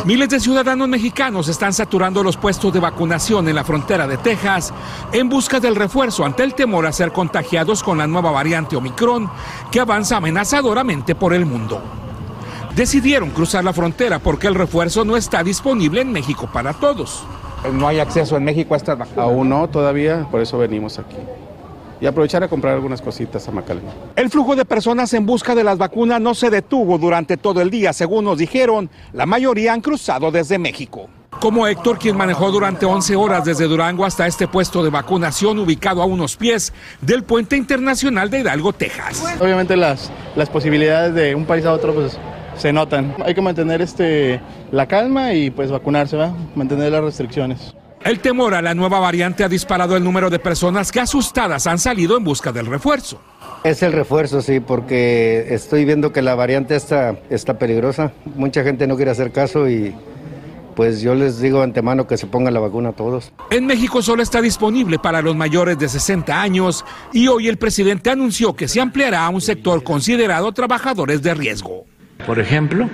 Miles 0.05 0.29
de 0.29 0.39
ciudadanos 0.39 0.87
mexicanos 0.87 1.47
están 1.47 1.73
saturando 1.73 2.23
los 2.23 2.37
puestos 2.37 2.73
de 2.73 2.79
vacunación 2.79 3.47
en 3.47 3.55
la 3.55 3.63
frontera 3.63 4.07
de 4.07 4.17
Texas 4.17 4.73
en 5.11 5.29
busca 5.29 5.59
del 5.59 5.75
refuerzo 5.75 6.25
ante 6.25 6.43
el 6.43 6.53
temor 6.53 6.85
a 6.85 6.91
ser 6.91 7.11
contagiados 7.11 7.83
con 7.83 7.97
la 7.97 8.07
nueva 8.07 8.31
variante 8.31 8.75
Omicron 8.75 9.29
que 9.71 9.79
avanza 9.79 10.17
amenazadoramente 10.17 11.15
por 11.15 11.33
el 11.33 11.45
mundo. 11.45 11.81
Decidieron 12.75 13.29
cruzar 13.31 13.63
la 13.63 13.73
frontera 13.73 14.19
porque 14.19 14.47
el 14.47 14.55
refuerzo 14.55 15.05
no 15.05 15.17
está 15.17 15.43
disponible 15.43 16.01
en 16.01 16.11
México 16.11 16.49
para 16.51 16.73
todos. 16.73 17.23
No 17.73 17.87
hay 17.87 17.99
acceso 17.99 18.37
en 18.37 18.43
México 18.43 18.73
a 18.73 18.77
estas 18.77 18.97
vacunas. 18.97 19.23
Aún 19.23 19.49
no, 19.49 19.69
todavía, 19.69 20.27
por 20.31 20.41
eso 20.41 20.57
venimos 20.57 20.97
aquí 20.97 21.17
y 22.01 22.07
aprovechar 22.07 22.43
a 22.43 22.47
comprar 22.47 22.73
algunas 22.73 23.01
cositas 23.01 23.47
a 23.47 23.51
Macalén. 23.51 23.83
El 24.15 24.29
flujo 24.29 24.55
de 24.55 24.65
personas 24.65 25.13
en 25.13 25.25
busca 25.25 25.53
de 25.53 25.63
las 25.63 25.77
vacunas 25.77 26.19
no 26.19 26.33
se 26.33 26.49
detuvo 26.49 26.97
durante 26.97 27.37
todo 27.37 27.61
el 27.61 27.69
día, 27.69 27.93
según 27.93 28.25
nos 28.25 28.39
dijeron. 28.39 28.89
La 29.13 29.27
mayoría 29.27 29.71
han 29.71 29.81
cruzado 29.81 30.31
desde 30.31 30.57
México. 30.57 31.07
Como 31.39 31.65
Héctor, 31.65 31.97
quien 31.97 32.17
manejó 32.17 32.51
durante 32.51 32.85
11 32.85 33.15
horas 33.15 33.45
desde 33.45 33.67
Durango 33.67 34.05
hasta 34.05 34.27
este 34.27 34.47
puesto 34.47 34.83
de 34.83 34.89
vacunación 34.89 35.59
ubicado 35.59 36.01
a 36.01 36.05
unos 36.05 36.35
pies 36.35 36.73
del 37.01 37.23
puente 37.23 37.55
internacional 37.55 38.29
de 38.29 38.39
Hidalgo, 38.39 38.73
Texas. 38.73 39.23
Obviamente 39.39 39.75
las, 39.75 40.11
las 40.35 40.49
posibilidades 40.49 41.15
de 41.15 41.33
un 41.33 41.45
país 41.45 41.65
a 41.65 41.73
otro 41.73 41.93
pues, 41.93 42.17
se 42.57 42.73
notan. 42.73 43.15
Hay 43.25 43.33
que 43.33 43.41
mantener 43.41 43.81
este, 43.81 44.41
la 44.71 44.87
calma 44.87 45.33
y 45.33 45.49
pues 45.49 45.71
vacunarse, 45.71 46.17
¿va? 46.17 46.33
mantener 46.55 46.91
las 46.91 47.03
restricciones. 47.03 47.75
El 48.03 48.19
temor 48.19 48.55
a 48.55 48.63
la 48.63 48.73
nueva 48.73 48.99
variante 48.99 49.43
ha 49.43 49.49
disparado 49.49 49.95
el 49.95 50.03
número 50.03 50.31
de 50.31 50.39
personas 50.39 50.91
que 50.91 50.99
asustadas 50.99 51.67
han 51.67 51.77
salido 51.77 52.17
en 52.17 52.23
busca 52.23 52.51
del 52.51 52.65
refuerzo. 52.65 53.21
Es 53.63 53.83
el 53.83 53.93
refuerzo, 53.93 54.41
sí, 54.41 54.59
porque 54.59 55.45
estoy 55.53 55.85
viendo 55.85 56.11
que 56.11 56.23
la 56.23 56.33
variante 56.33 56.75
está, 56.75 57.15
está 57.29 57.59
peligrosa. 57.59 58.11
Mucha 58.35 58.63
gente 58.63 58.87
no 58.87 58.95
quiere 58.95 59.11
hacer 59.11 59.31
caso 59.31 59.69
y 59.69 59.93
pues 60.75 61.01
yo 61.01 61.13
les 61.13 61.39
digo 61.39 61.61
antemano 61.61 62.07
que 62.07 62.17
se 62.17 62.25
pongan 62.25 62.55
la 62.55 62.59
vacuna 62.59 62.89
a 62.89 62.93
todos. 62.93 63.31
En 63.51 63.67
México 63.67 64.01
solo 64.01 64.23
está 64.23 64.41
disponible 64.41 64.97
para 64.97 65.21
los 65.21 65.35
mayores 65.35 65.77
de 65.77 65.87
60 65.87 66.41
años 66.41 66.83
y 67.13 67.27
hoy 67.27 67.49
el 67.49 67.57
presidente 67.57 68.09
anunció 68.09 68.55
que 68.55 68.67
se 68.67 68.81
ampliará 68.81 69.27
a 69.27 69.29
un 69.29 69.41
sector 69.41 69.83
considerado 69.83 70.51
trabajadores 70.53 71.21
de 71.21 71.35
riesgo. 71.35 71.85
Por 72.25 72.39
ejemplo, 72.39 72.89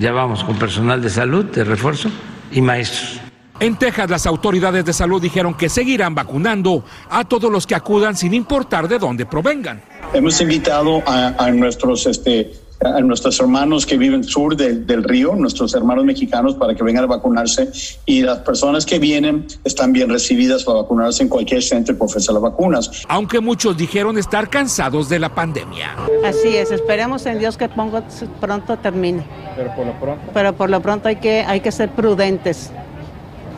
ya 0.00 0.10
vamos 0.10 0.42
con 0.42 0.58
personal 0.58 1.00
de 1.00 1.10
salud 1.10 1.44
de 1.44 1.62
refuerzo 1.62 2.10
y 2.50 2.60
maestros. 2.60 3.20
En 3.58 3.76
Texas, 3.76 4.10
las 4.10 4.26
autoridades 4.26 4.84
de 4.84 4.92
salud 4.92 5.20
dijeron 5.20 5.54
que 5.54 5.70
seguirán 5.70 6.14
vacunando 6.14 6.84
a 7.08 7.24
todos 7.24 7.50
los 7.50 7.66
que 7.66 7.74
acudan 7.74 8.14
sin 8.14 8.34
importar 8.34 8.86
de 8.86 8.98
dónde 8.98 9.24
provengan. 9.24 9.82
Hemos 10.12 10.38
invitado 10.42 11.02
a, 11.06 11.50
nuestros 11.52 12.04
este, 12.04 12.52
a 12.84 13.00
nuestros 13.00 13.40
hermanos 13.40 13.86
que 13.86 13.96
viven 13.96 14.24
sur 14.24 14.56
del, 14.56 14.86
del, 14.86 15.02
río, 15.04 15.34
nuestros 15.34 15.74
hermanos 15.74 16.04
mexicanos, 16.04 16.54
para 16.54 16.74
que 16.74 16.84
vengan 16.84 17.04
a 17.04 17.06
vacunarse. 17.06 17.70
Y 18.04 18.20
las 18.20 18.40
personas 18.40 18.84
que 18.84 18.98
vienen 18.98 19.46
están 19.64 19.90
bien 19.90 20.10
recibidas 20.10 20.62
para 20.62 20.82
vacunarse 20.82 21.22
en 21.22 21.30
cualquier 21.30 21.62
centro 21.62 21.96
que 21.96 22.04
ofrece 22.04 22.30
las 22.34 22.42
vacunas. 22.42 23.04
Aunque 23.08 23.40
muchos 23.40 23.74
dijeron 23.74 24.18
estar 24.18 24.50
cansados 24.50 25.08
de 25.08 25.18
la 25.18 25.34
pandemia. 25.34 25.96
Así 26.26 26.54
es, 26.54 26.70
esperemos 26.72 27.24
en 27.24 27.38
Dios 27.38 27.56
que 27.56 27.70
pongo, 27.70 28.02
pronto 28.38 28.76
termine. 28.76 29.24
Pero 29.56 29.74
por 29.74 29.86
lo 29.86 29.98
pronto. 29.98 30.30
Pero 30.34 30.52
por 30.52 30.68
lo 30.68 30.80
pronto 30.82 31.08
hay 31.08 31.16
que, 31.16 31.40
hay 31.40 31.60
que 31.60 31.72
ser 31.72 31.90
prudentes. 31.92 32.70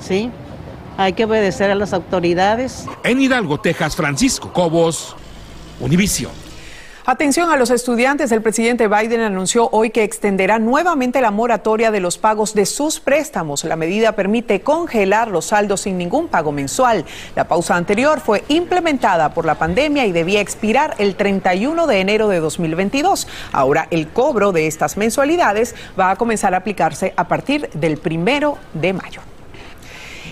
¿Sí? 0.00 0.30
Hay 0.96 1.12
que 1.12 1.24
obedecer 1.24 1.70
a 1.70 1.74
las 1.74 1.92
autoridades. 1.92 2.86
En 3.04 3.20
Hidalgo, 3.20 3.60
Texas, 3.60 3.94
Francisco 3.94 4.52
Cobos, 4.52 5.14
Univision. 5.80 6.32
Atención 7.10 7.50
a 7.50 7.56
los 7.56 7.70
estudiantes, 7.70 8.32
el 8.32 8.42
presidente 8.42 8.86
Biden 8.86 9.22
anunció 9.22 9.70
hoy 9.72 9.88
que 9.88 10.04
extenderá 10.04 10.58
nuevamente 10.58 11.22
la 11.22 11.30
moratoria 11.30 11.90
de 11.90 12.00
los 12.00 12.18
pagos 12.18 12.52
de 12.52 12.66
sus 12.66 13.00
préstamos. 13.00 13.64
La 13.64 13.76
medida 13.76 14.12
permite 14.12 14.60
congelar 14.60 15.28
los 15.28 15.46
saldos 15.46 15.80
sin 15.80 15.96
ningún 15.96 16.28
pago 16.28 16.52
mensual. 16.52 17.06
La 17.34 17.48
pausa 17.48 17.76
anterior 17.76 18.20
fue 18.20 18.44
implementada 18.48 19.32
por 19.32 19.46
la 19.46 19.54
pandemia 19.54 20.04
y 20.04 20.12
debía 20.12 20.42
expirar 20.42 20.96
el 20.98 21.14
31 21.14 21.86
de 21.86 22.00
enero 22.00 22.28
de 22.28 22.40
2022. 22.40 23.26
Ahora 23.52 23.88
el 23.90 24.08
cobro 24.08 24.52
de 24.52 24.66
estas 24.66 24.98
mensualidades 24.98 25.74
va 25.98 26.10
a 26.10 26.16
comenzar 26.16 26.52
a 26.52 26.58
aplicarse 26.58 27.14
a 27.16 27.26
partir 27.26 27.70
del 27.70 27.96
primero 27.96 28.58
de 28.74 28.92
mayo. 28.92 29.22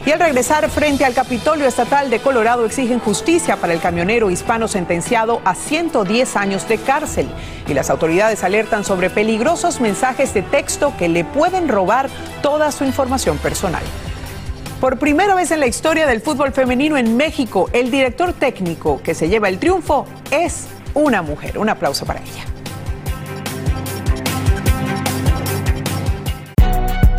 Y 0.06 0.12
al 0.12 0.20
regresar 0.20 0.70
frente 0.70 1.04
al 1.04 1.14
Capitolio 1.14 1.66
Estatal 1.66 2.10
de 2.10 2.20
Colorado 2.20 2.64
exigen 2.64 3.00
justicia 3.00 3.56
para 3.56 3.72
el 3.72 3.80
camionero 3.80 4.30
hispano 4.30 4.68
sentenciado 4.68 5.42
a 5.44 5.56
110 5.56 6.36
años 6.36 6.68
de 6.68 6.78
cárcel. 6.78 7.28
Y 7.66 7.74
las 7.74 7.90
autoridades 7.90 8.44
alertan 8.44 8.84
sobre 8.84 9.10
peligrosos 9.10 9.80
mensajes 9.80 10.32
de 10.32 10.42
texto 10.42 10.94
que 10.96 11.08
le 11.08 11.24
pueden 11.24 11.66
robar 11.66 12.08
toda 12.40 12.70
su 12.70 12.84
información 12.84 13.36
personal. 13.38 13.82
Por 14.80 14.96
primera 15.00 15.34
vez 15.34 15.50
en 15.50 15.58
la 15.58 15.66
historia 15.66 16.06
del 16.06 16.20
fútbol 16.20 16.52
femenino 16.52 16.96
en 16.96 17.16
México, 17.16 17.68
el 17.72 17.90
director 17.90 18.32
técnico 18.32 19.02
que 19.02 19.12
se 19.12 19.28
lleva 19.28 19.48
el 19.48 19.58
triunfo 19.58 20.06
es 20.30 20.68
una 20.94 21.20
mujer. 21.20 21.58
Un 21.58 21.68
aplauso 21.68 22.06
para 22.06 22.20
ella. 22.20 22.44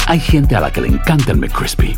Hay 0.08 0.22
gente 0.22 0.56
a 0.56 0.62
la 0.62 0.72
que 0.72 0.80
le 0.80 0.88
encanta 0.88 1.34
el 1.34 1.38
McCrispy 1.38 1.98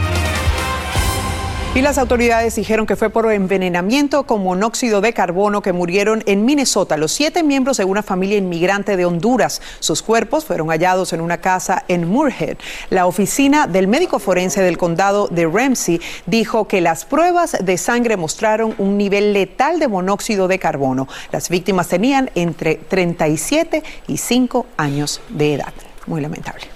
Y 1.73 1.81
las 1.81 1.97
autoridades 1.97 2.55
dijeron 2.55 2.85
que 2.85 2.97
fue 2.97 3.09
por 3.09 3.31
envenenamiento 3.31 4.23
con 4.23 4.43
monóxido 4.43 4.99
de 4.99 5.13
carbono 5.13 5.61
que 5.61 5.71
murieron 5.71 6.21
en 6.25 6.43
Minnesota 6.43 6.97
los 6.97 7.13
siete 7.13 7.43
miembros 7.43 7.77
de 7.77 7.85
una 7.85 8.03
familia 8.03 8.37
inmigrante 8.37 8.97
de 8.97 9.05
Honduras. 9.05 9.61
Sus 9.79 10.01
cuerpos 10.01 10.43
fueron 10.43 10.67
hallados 10.67 11.13
en 11.13 11.21
una 11.21 11.37
casa 11.37 11.85
en 11.87 12.11
Moorhead. 12.11 12.57
La 12.89 13.05
oficina 13.05 13.67
del 13.67 13.87
médico 13.87 14.19
forense 14.19 14.61
del 14.61 14.77
condado 14.77 15.29
de 15.29 15.47
Ramsey 15.47 16.01
dijo 16.25 16.67
que 16.67 16.81
las 16.81 17.05
pruebas 17.05 17.55
de 17.61 17.77
sangre 17.77 18.17
mostraron 18.17 18.75
un 18.77 18.97
nivel 18.97 19.31
letal 19.31 19.79
de 19.79 19.87
monóxido 19.87 20.49
de 20.49 20.59
carbono. 20.59 21.07
Las 21.31 21.47
víctimas 21.47 21.87
tenían 21.87 22.31
entre 22.35 22.75
37 22.75 23.81
y 24.07 24.17
5 24.17 24.65
años 24.75 25.21
de 25.29 25.53
edad. 25.53 25.73
Muy 26.05 26.19
lamentable 26.19 26.70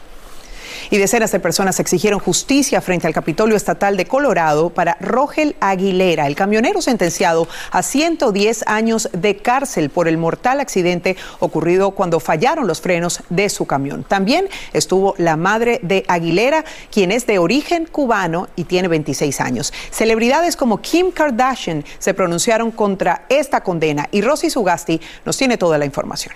y 0.90 0.98
decenas 0.98 1.32
de 1.32 1.40
personas 1.40 1.80
exigieron 1.80 2.20
justicia 2.20 2.82
frente 2.82 3.08
al 3.08 3.14
Capitolio 3.14 3.56
Estatal 3.56 3.98
de 3.98 4.06
Colorado 4.06 4.70
para 4.70 4.98
Rogel 5.00 5.56
Aguilera, 5.60 6.28
el 6.28 6.36
camionero 6.36 6.82
sentenciado 6.82 7.48
a 7.72 7.84
110 7.84 8.64
años 8.68 9.10
de 9.14 9.38
cárcel 9.38 9.90
por 9.90 10.08
el 10.08 10.18
mortal 10.18 10.60
accidente 10.60 11.18
ocurrido 11.40 11.92
cuando 11.92 12.20
fallaron 12.20 12.68
los 12.68 12.82
frenos 12.82 13.22
de 13.30 13.50
su 13.50 13.66
camión. 13.66 14.04
También 14.04 14.48
estuvo 14.74 15.16
la 15.18 15.38
madre 15.38 15.80
de 15.84 16.06
Aguilera, 16.08 16.66
quien 16.92 17.12
es 17.12 17.28
de 17.28 17.40
origen 17.40 17.86
cubano 17.86 18.48
y 18.56 18.66
tiene 18.66 18.88
26 18.88 19.42
años. 19.42 19.74
Celebridades 19.92 20.56
como 20.56 20.82
Kim 20.82 21.12
Kardashian 21.12 21.84
se 22.00 22.14
pronunciaron 22.14 22.72
contra 22.72 23.26
esta 23.30 23.62
condena 23.62 24.08
y 24.12 24.22
Rosy 24.22 24.50
Sugasti 24.50 25.00
nos 25.26 25.38
tiene 25.38 25.58
toda 25.58 25.78
la 25.78 25.86
información. 25.86 26.34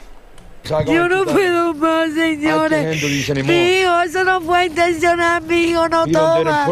Yo 0.86 1.08
no 1.10 1.25
puedo 1.25 1.74
más, 1.74 2.13
señores. 2.13 3.01
Mi 3.46 3.80
hijo, 3.80 4.01
eso 4.01 4.24
no 4.24 4.42
fue 4.42 4.68
intencional. 4.68 5.42
Mi 5.44 5.63
hijo 5.63 5.89
no 5.89 6.06
toma. 6.08 6.68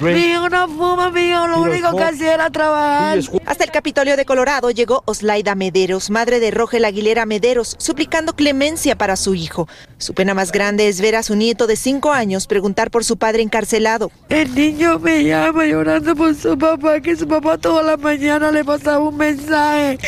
Mi 0.00 0.32
hijo 0.32 0.48
no 0.48 0.68
fuma. 0.68 1.10
Mi 1.10 1.28
hijo 1.28 1.48
lo 1.48 1.62
único 1.62 1.96
que 1.96 2.04
hacía 2.04 2.34
era 2.34 2.50
trabajar. 2.50 3.18
Hasta 3.46 3.64
el 3.64 3.70
Capitolio 3.70 4.16
de 4.16 4.24
Colorado 4.24 4.70
llegó 4.70 5.02
Oslaida 5.06 5.54
Mederos, 5.54 6.10
madre 6.10 6.40
de 6.40 6.50
Rogel 6.50 6.84
Aguilera 6.84 7.26
Mederos, 7.26 7.74
suplicando 7.78 8.34
clemencia 8.34 8.96
para 8.96 9.16
su 9.16 9.34
hijo. 9.34 9.68
Su 9.98 10.14
pena 10.14 10.34
más 10.34 10.52
grande 10.52 10.88
es 10.88 11.00
ver 11.00 11.16
a 11.16 11.22
su 11.22 11.34
nieto 11.34 11.66
de 11.66 11.76
cinco 11.76 12.12
años 12.12 12.46
preguntar 12.46 12.90
por 12.90 13.04
su 13.04 13.16
padre 13.16 13.42
encarcelado. 13.42 14.10
El 14.28 14.54
niño 14.54 14.98
me 14.98 15.24
llama 15.24 15.64
llorando 15.66 16.14
por 16.14 16.34
su 16.34 16.56
papá, 16.56 17.00
que 17.00 17.16
su 17.16 17.26
papá 17.26 17.58
toda 17.58 17.82
la 17.82 17.96
mañana 17.96 18.50
le 18.50 18.64
pasaba 18.64 18.98
un 19.00 19.16
mensaje. 19.16 19.98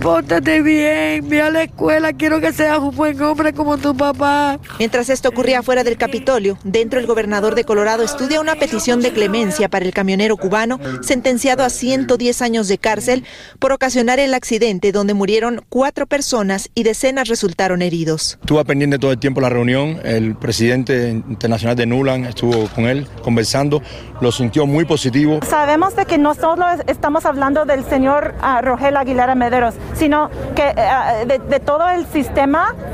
Póntate 0.00 0.62
bien, 0.62 1.28
ve 1.28 1.42
a 1.42 1.50
la 1.50 1.64
escuela, 1.64 2.12
quiero 2.12 2.40
que 2.42 2.52
seas 2.52 2.80
un 2.80 2.96
buen 2.96 3.22
hombre 3.22 3.52
como 3.52 3.78
tu 3.78 3.96
papá. 3.96 4.58
Mientras 4.80 5.08
esto 5.10 5.28
ocurría 5.28 5.62
fuera 5.62 5.84
del 5.84 5.96
Capitolio, 5.96 6.58
dentro 6.64 6.98
el 6.98 7.06
gobernador 7.06 7.54
de 7.54 7.62
Colorado 7.62 8.02
estudia 8.02 8.40
una 8.40 8.56
petición 8.56 9.00
de 9.00 9.12
clemencia 9.12 9.68
para 9.68 9.84
el 9.84 9.92
camionero 9.92 10.36
cubano 10.36 10.80
sentenciado 11.02 11.62
a 11.62 11.70
110 11.70 12.42
años 12.42 12.66
de 12.66 12.78
cárcel 12.78 13.24
por 13.60 13.70
ocasionar 13.70 14.18
el 14.18 14.34
accidente 14.34 14.90
donde 14.90 15.14
murieron 15.14 15.64
cuatro 15.68 16.08
personas 16.08 16.68
y 16.74 16.82
decenas 16.82 17.28
resultaron 17.28 17.80
heridos. 17.80 18.38
Estuvo 18.40 18.64
pendiente 18.64 18.98
todo 18.98 19.12
el 19.12 19.18
tiempo 19.20 19.40
la 19.40 19.48
reunión, 19.48 20.00
el 20.02 20.34
presidente 20.34 21.10
internacional 21.10 21.76
de 21.76 21.86
Nulan 21.86 22.24
estuvo 22.24 22.66
con 22.74 22.86
él 22.86 23.06
conversando, 23.22 23.82
lo 24.20 24.32
sintió 24.32 24.66
muy 24.66 24.84
positivo. 24.84 25.38
Sabemos 25.48 25.94
de 25.94 26.06
que 26.06 26.18
no 26.18 26.34
solo 26.34 26.66
estamos 26.88 27.24
hablando 27.24 27.66
del 27.66 27.84
señor 27.84 28.34
uh, 28.42 28.60
Rogel 28.62 28.96
Aguilera 28.96 29.36
Mederos, 29.36 29.76
sino 29.94 30.28
que 30.56 30.62
uh, 30.62 31.24
de, 31.28 31.38
de, 31.38 31.60
todo 31.60 31.88
el 31.88 32.04
sistema 32.06 32.31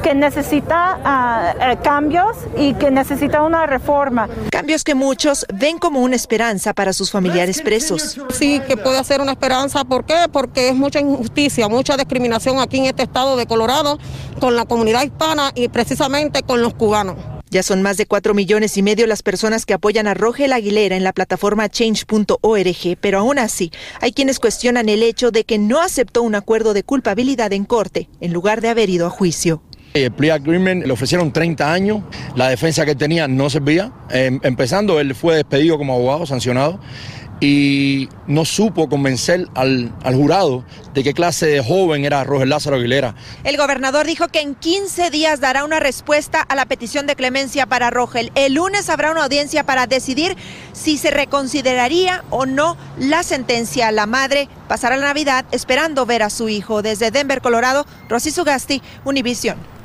que 0.02 0.14
necesita 0.14 0.98
uh, 0.98 1.82
cambios 1.82 2.36
y 2.56 2.74
que 2.74 2.90
necesita 2.90 3.42
una 3.42 3.66
reforma. 3.66 4.28
Cambios 4.50 4.84
que 4.84 4.94
muchos 4.94 5.46
ven 5.54 5.78
como 5.78 6.00
una 6.00 6.16
esperanza 6.16 6.74
para 6.74 6.92
sus 6.92 7.10
familiares 7.10 7.62
presos. 7.62 8.18
Sí, 8.30 8.60
que 8.66 8.76
puede 8.76 9.02
ser 9.04 9.20
una 9.20 9.32
esperanza. 9.32 9.84
¿Por 9.84 10.04
qué? 10.04 10.26
Porque 10.30 10.68
es 10.68 10.74
mucha 10.74 11.00
injusticia, 11.00 11.68
mucha 11.68 11.96
discriminación 11.96 12.58
aquí 12.58 12.78
en 12.78 12.86
este 12.86 13.04
estado 13.04 13.36
de 13.36 13.46
Colorado 13.46 13.98
con 14.40 14.56
la 14.56 14.64
comunidad 14.64 15.02
hispana 15.02 15.52
y 15.54 15.68
precisamente 15.68 16.42
con 16.42 16.62
los 16.62 16.74
cubanos. 16.74 17.37
Ya 17.50 17.62
son 17.62 17.82
más 17.82 17.96
de 17.96 18.06
cuatro 18.06 18.34
millones 18.34 18.76
y 18.76 18.82
medio 18.82 19.06
las 19.06 19.22
personas 19.22 19.64
que 19.64 19.74
apoyan 19.74 20.06
a 20.06 20.14
Rogel 20.14 20.52
Aguilera 20.52 20.96
en 20.96 21.04
la 21.04 21.12
plataforma 21.12 21.68
change.org, 21.68 22.98
pero 23.00 23.18
aún 23.18 23.38
así 23.38 23.70
hay 24.00 24.12
quienes 24.12 24.38
cuestionan 24.38 24.88
el 24.88 25.02
hecho 25.02 25.30
de 25.30 25.44
que 25.44 25.58
no 25.58 25.80
aceptó 25.80 26.22
un 26.22 26.34
acuerdo 26.34 26.74
de 26.74 26.82
culpabilidad 26.82 27.52
en 27.52 27.64
corte 27.64 28.08
en 28.20 28.32
lugar 28.32 28.60
de 28.60 28.68
haber 28.68 28.90
ido 28.90 29.06
a 29.06 29.10
juicio. 29.10 29.62
El 29.94 30.12
plea 30.12 30.34
agreement 30.34 30.84
le 30.84 30.92
ofrecieron 30.92 31.32
30 31.32 31.72
años, 31.72 32.02
la 32.36 32.50
defensa 32.50 32.84
que 32.84 32.94
tenía 32.94 33.26
no 33.26 33.48
servía. 33.48 33.92
Eh, 34.10 34.38
empezando, 34.42 35.00
él 35.00 35.14
fue 35.14 35.36
despedido 35.36 35.78
como 35.78 35.94
abogado, 35.94 36.26
sancionado 36.26 36.78
y 37.40 38.08
no 38.26 38.44
supo 38.44 38.88
convencer 38.88 39.48
al, 39.54 39.92
al, 40.02 40.14
jurado 40.14 40.64
de 40.94 41.04
qué 41.04 41.14
clase 41.14 41.46
de 41.46 41.62
joven 41.62 42.04
era 42.04 42.24
Roger 42.24 42.48
Lázaro 42.48 42.76
Aguilera. 42.76 43.14
El 43.44 43.56
gobernador 43.56 44.06
dijo 44.06 44.28
que 44.28 44.40
en 44.40 44.54
15 44.54 45.10
días 45.10 45.40
dará 45.40 45.64
una 45.64 45.78
respuesta 45.78 46.40
a 46.40 46.54
la 46.56 46.66
petición 46.66 47.06
de 47.06 47.16
clemencia 47.16 47.66
para 47.66 47.90
Rogel. 47.90 48.32
El 48.34 48.54
lunes 48.54 48.88
habrá 48.90 49.12
una 49.12 49.24
audiencia 49.24 49.64
para 49.64 49.86
decidir 49.86 50.36
si 50.72 50.98
se 50.98 51.10
reconsideraría 51.10 52.24
o 52.30 52.46
no 52.46 52.76
la 52.98 53.22
sentencia. 53.22 53.92
La 53.92 54.06
madre 54.06 54.48
pasará 54.66 54.96
la 54.96 55.06
Navidad 55.06 55.44
esperando 55.52 56.06
ver 56.06 56.22
a 56.22 56.30
su 56.30 56.48
hijo. 56.48 56.82
Desde 56.82 57.10
Denver, 57.10 57.40
Colorado, 57.40 57.86
Rosy 58.08 58.30
Sugasti, 58.30 58.82
Univision. 59.04 59.77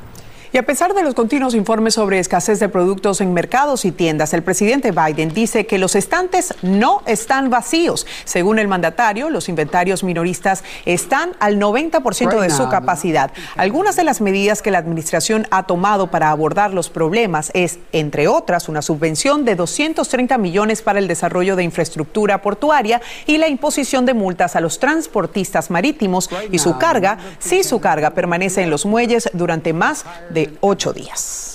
Y 0.54 0.56
a 0.56 0.62
pesar 0.62 0.94
de 0.94 1.02
los 1.02 1.14
continuos 1.14 1.56
informes 1.56 1.94
sobre 1.94 2.20
escasez 2.20 2.60
de 2.60 2.68
productos 2.68 3.20
en 3.20 3.34
mercados 3.34 3.84
y 3.84 3.90
tiendas, 3.90 4.32
el 4.34 4.44
presidente 4.44 4.92
Biden 4.92 5.34
dice 5.34 5.66
que 5.66 5.78
los 5.78 5.96
estantes 5.96 6.54
no 6.62 7.02
están 7.06 7.50
vacíos. 7.50 8.06
Según 8.24 8.60
el 8.60 8.68
mandatario, 8.68 9.30
los 9.30 9.48
inventarios 9.48 10.04
minoristas 10.04 10.62
están 10.86 11.32
al 11.40 11.58
90% 11.58 12.38
de 12.38 12.50
su 12.50 12.68
capacidad. 12.68 13.32
Algunas 13.56 13.96
de 13.96 14.04
las 14.04 14.20
medidas 14.20 14.62
que 14.62 14.70
la 14.70 14.78
administración 14.78 15.48
ha 15.50 15.64
tomado 15.64 16.12
para 16.12 16.30
abordar 16.30 16.72
los 16.72 16.88
problemas 16.88 17.50
es, 17.52 17.80
entre 17.90 18.28
otras, 18.28 18.68
una 18.68 18.80
subvención 18.80 19.44
de 19.44 19.56
230 19.56 20.38
millones 20.38 20.82
para 20.82 21.00
el 21.00 21.08
desarrollo 21.08 21.56
de 21.56 21.64
infraestructura 21.64 22.42
portuaria 22.42 23.02
y 23.26 23.38
la 23.38 23.48
imposición 23.48 24.06
de 24.06 24.14
multas 24.14 24.54
a 24.54 24.60
los 24.60 24.78
transportistas 24.78 25.72
marítimos 25.72 26.30
y 26.52 26.60
su 26.60 26.78
carga, 26.78 27.18
si 27.40 27.64
su 27.64 27.80
carga 27.80 28.10
permanece 28.10 28.62
en 28.62 28.70
los 28.70 28.86
muelles 28.86 29.28
durante 29.32 29.72
más 29.72 30.04
de 30.30 30.43
ocho 30.60 30.92
días. 30.92 31.54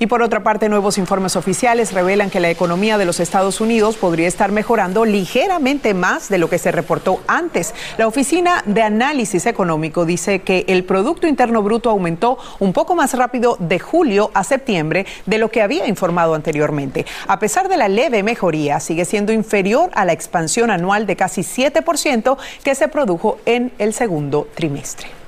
Y 0.00 0.08
por 0.08 0.22
otra 0.22 0.42
parte, 0.42 0.68
nuevos 0.68 0.98
informes 0.98 1.36
oficiales 1.36 1.92
revelan 1.92 2.28
que 2.28 2.40
la 2.40 2.50
economía 2.50 2.98
de 2.98 3.04
los 3.04 3.20
Estados 3.20 3.60
Unidos 3.60 3.96
podría 3.96 4.26
estar 4.26 4.50
mejorando 4.50 5.04
ligeramente 5.04 5.94
más 5.94 6.28
de 6.28 6.38
lo 6.38 6.50
que 6.50 6.58
se 6.58 6.72
reportó 6.72 7.20
antes. 7.28 7.72
La 7.96 8.08
Oficina 8.08 8.64
de 8.66 8.82
Análisis 8.82 9.46
Económico 9.46 10.04
dice 10.04 10.40
que 10.40 10.64
el 10.66 10.82
Producto 10.82 11.28
Interno 11.28 11.62
Bruto 11.62 11.90
aumentó 11.90 12.38
un 12.58 12.72
poco 12.72 12.96
más 12.96 13.14
rápido 13.14 13.56
de 13.60 13.78
julio 13.78 14.32
a 14.34 14.42
septiembre 14.42 15.06
de 15.26 15.38
lo 15.38 15.48
que 15.48 15.62
había 15.62 15.86
informado 15.86 16.34
anteriormente. 16.34 17.06
A 17.28 17.38
pesar 17.38 17.68
de 17.68 17.76
la 17.76 17.88
leve 17.88 18.24
mejoría, 18.24 18.80
sigue 18.80 19.04
siendo 19.04 19.32
inferior 19.32 19.90
a 19.94 20.04
la 20.04 20.12
expansión 20.12 20.70
anual 20.72 21.06
de 21.06 21.14
casi 21.14 21.42
7% 21.42 22.36
que 22.64 22.74
se 22.74 22.88
produjo 22.88 23.38
en 23.46 23.72
el 23.78 23.94
segundo 23.94 24.48
trimestre. 24.56 25.23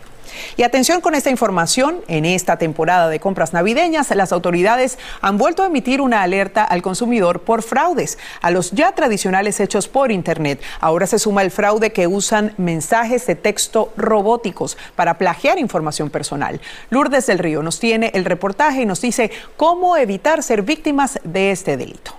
Y 0.57 0.63
atención 0.63 1.01
con 1.01 1.15
esta 1.15 1.31
información, 1.31 2.01
en 2.09 2.25
esta 2.25 2.57
temporada 2.57 3.09
de 3.09 3.21
compras 3.21 3.53
navideñas, 3.53 4.15
las 4.15 4.33
autoridades 4.33 4.99
han 5.21 5.39
vuelto 5.39 5.63
a 5.63 5.67
emitir 5.67 6.01
una 6.01 6.23
alerta 6.23 6.65
al 6.65 6.83
consumidor 6.83 7.41
por 7.41 7.63
fraudes 7.63 8.19
a 8.41 8.51
los 8.51 8.73
ya 8.73 8.93
tradicionales 8.93 9.61
hechos 9.61 9.89
por 9.89 10.13
Internet. 10.13 10.61
Ahora 10.81 11.07
se 11.07 11.19
suma 11.19 11.43
el 11.43 11.51
fraude 11.51 11.93
que 11.93 12.07
usan 12.07 12.55
mensajes 12.57 13.27
de 13.27 13.35
texto 13.35 13.93
robóticos 13.97 14.77
para 14.95 15.19
plagiar 15.19 15.59
información 15.59 16.11
personal. 16.11 16.61
Lourdes 16.91 17.27
del 17.27 17.39
Río 17.39 17.63
nos 17.63 17.79
tiene 17.79 18.11
el 18.15 18.25
reportaje 18.25 18.83
y 18.83 18.87
nos 18.87 19.01
dice 19.01 19.31
cómo 19.57 19.97
evitar 19.97 20.43
ser 20.43 20.63
víctimas 20.63 21.19
de 21.25 21.51
este 21.51 21.77
delito. 21.77 22.13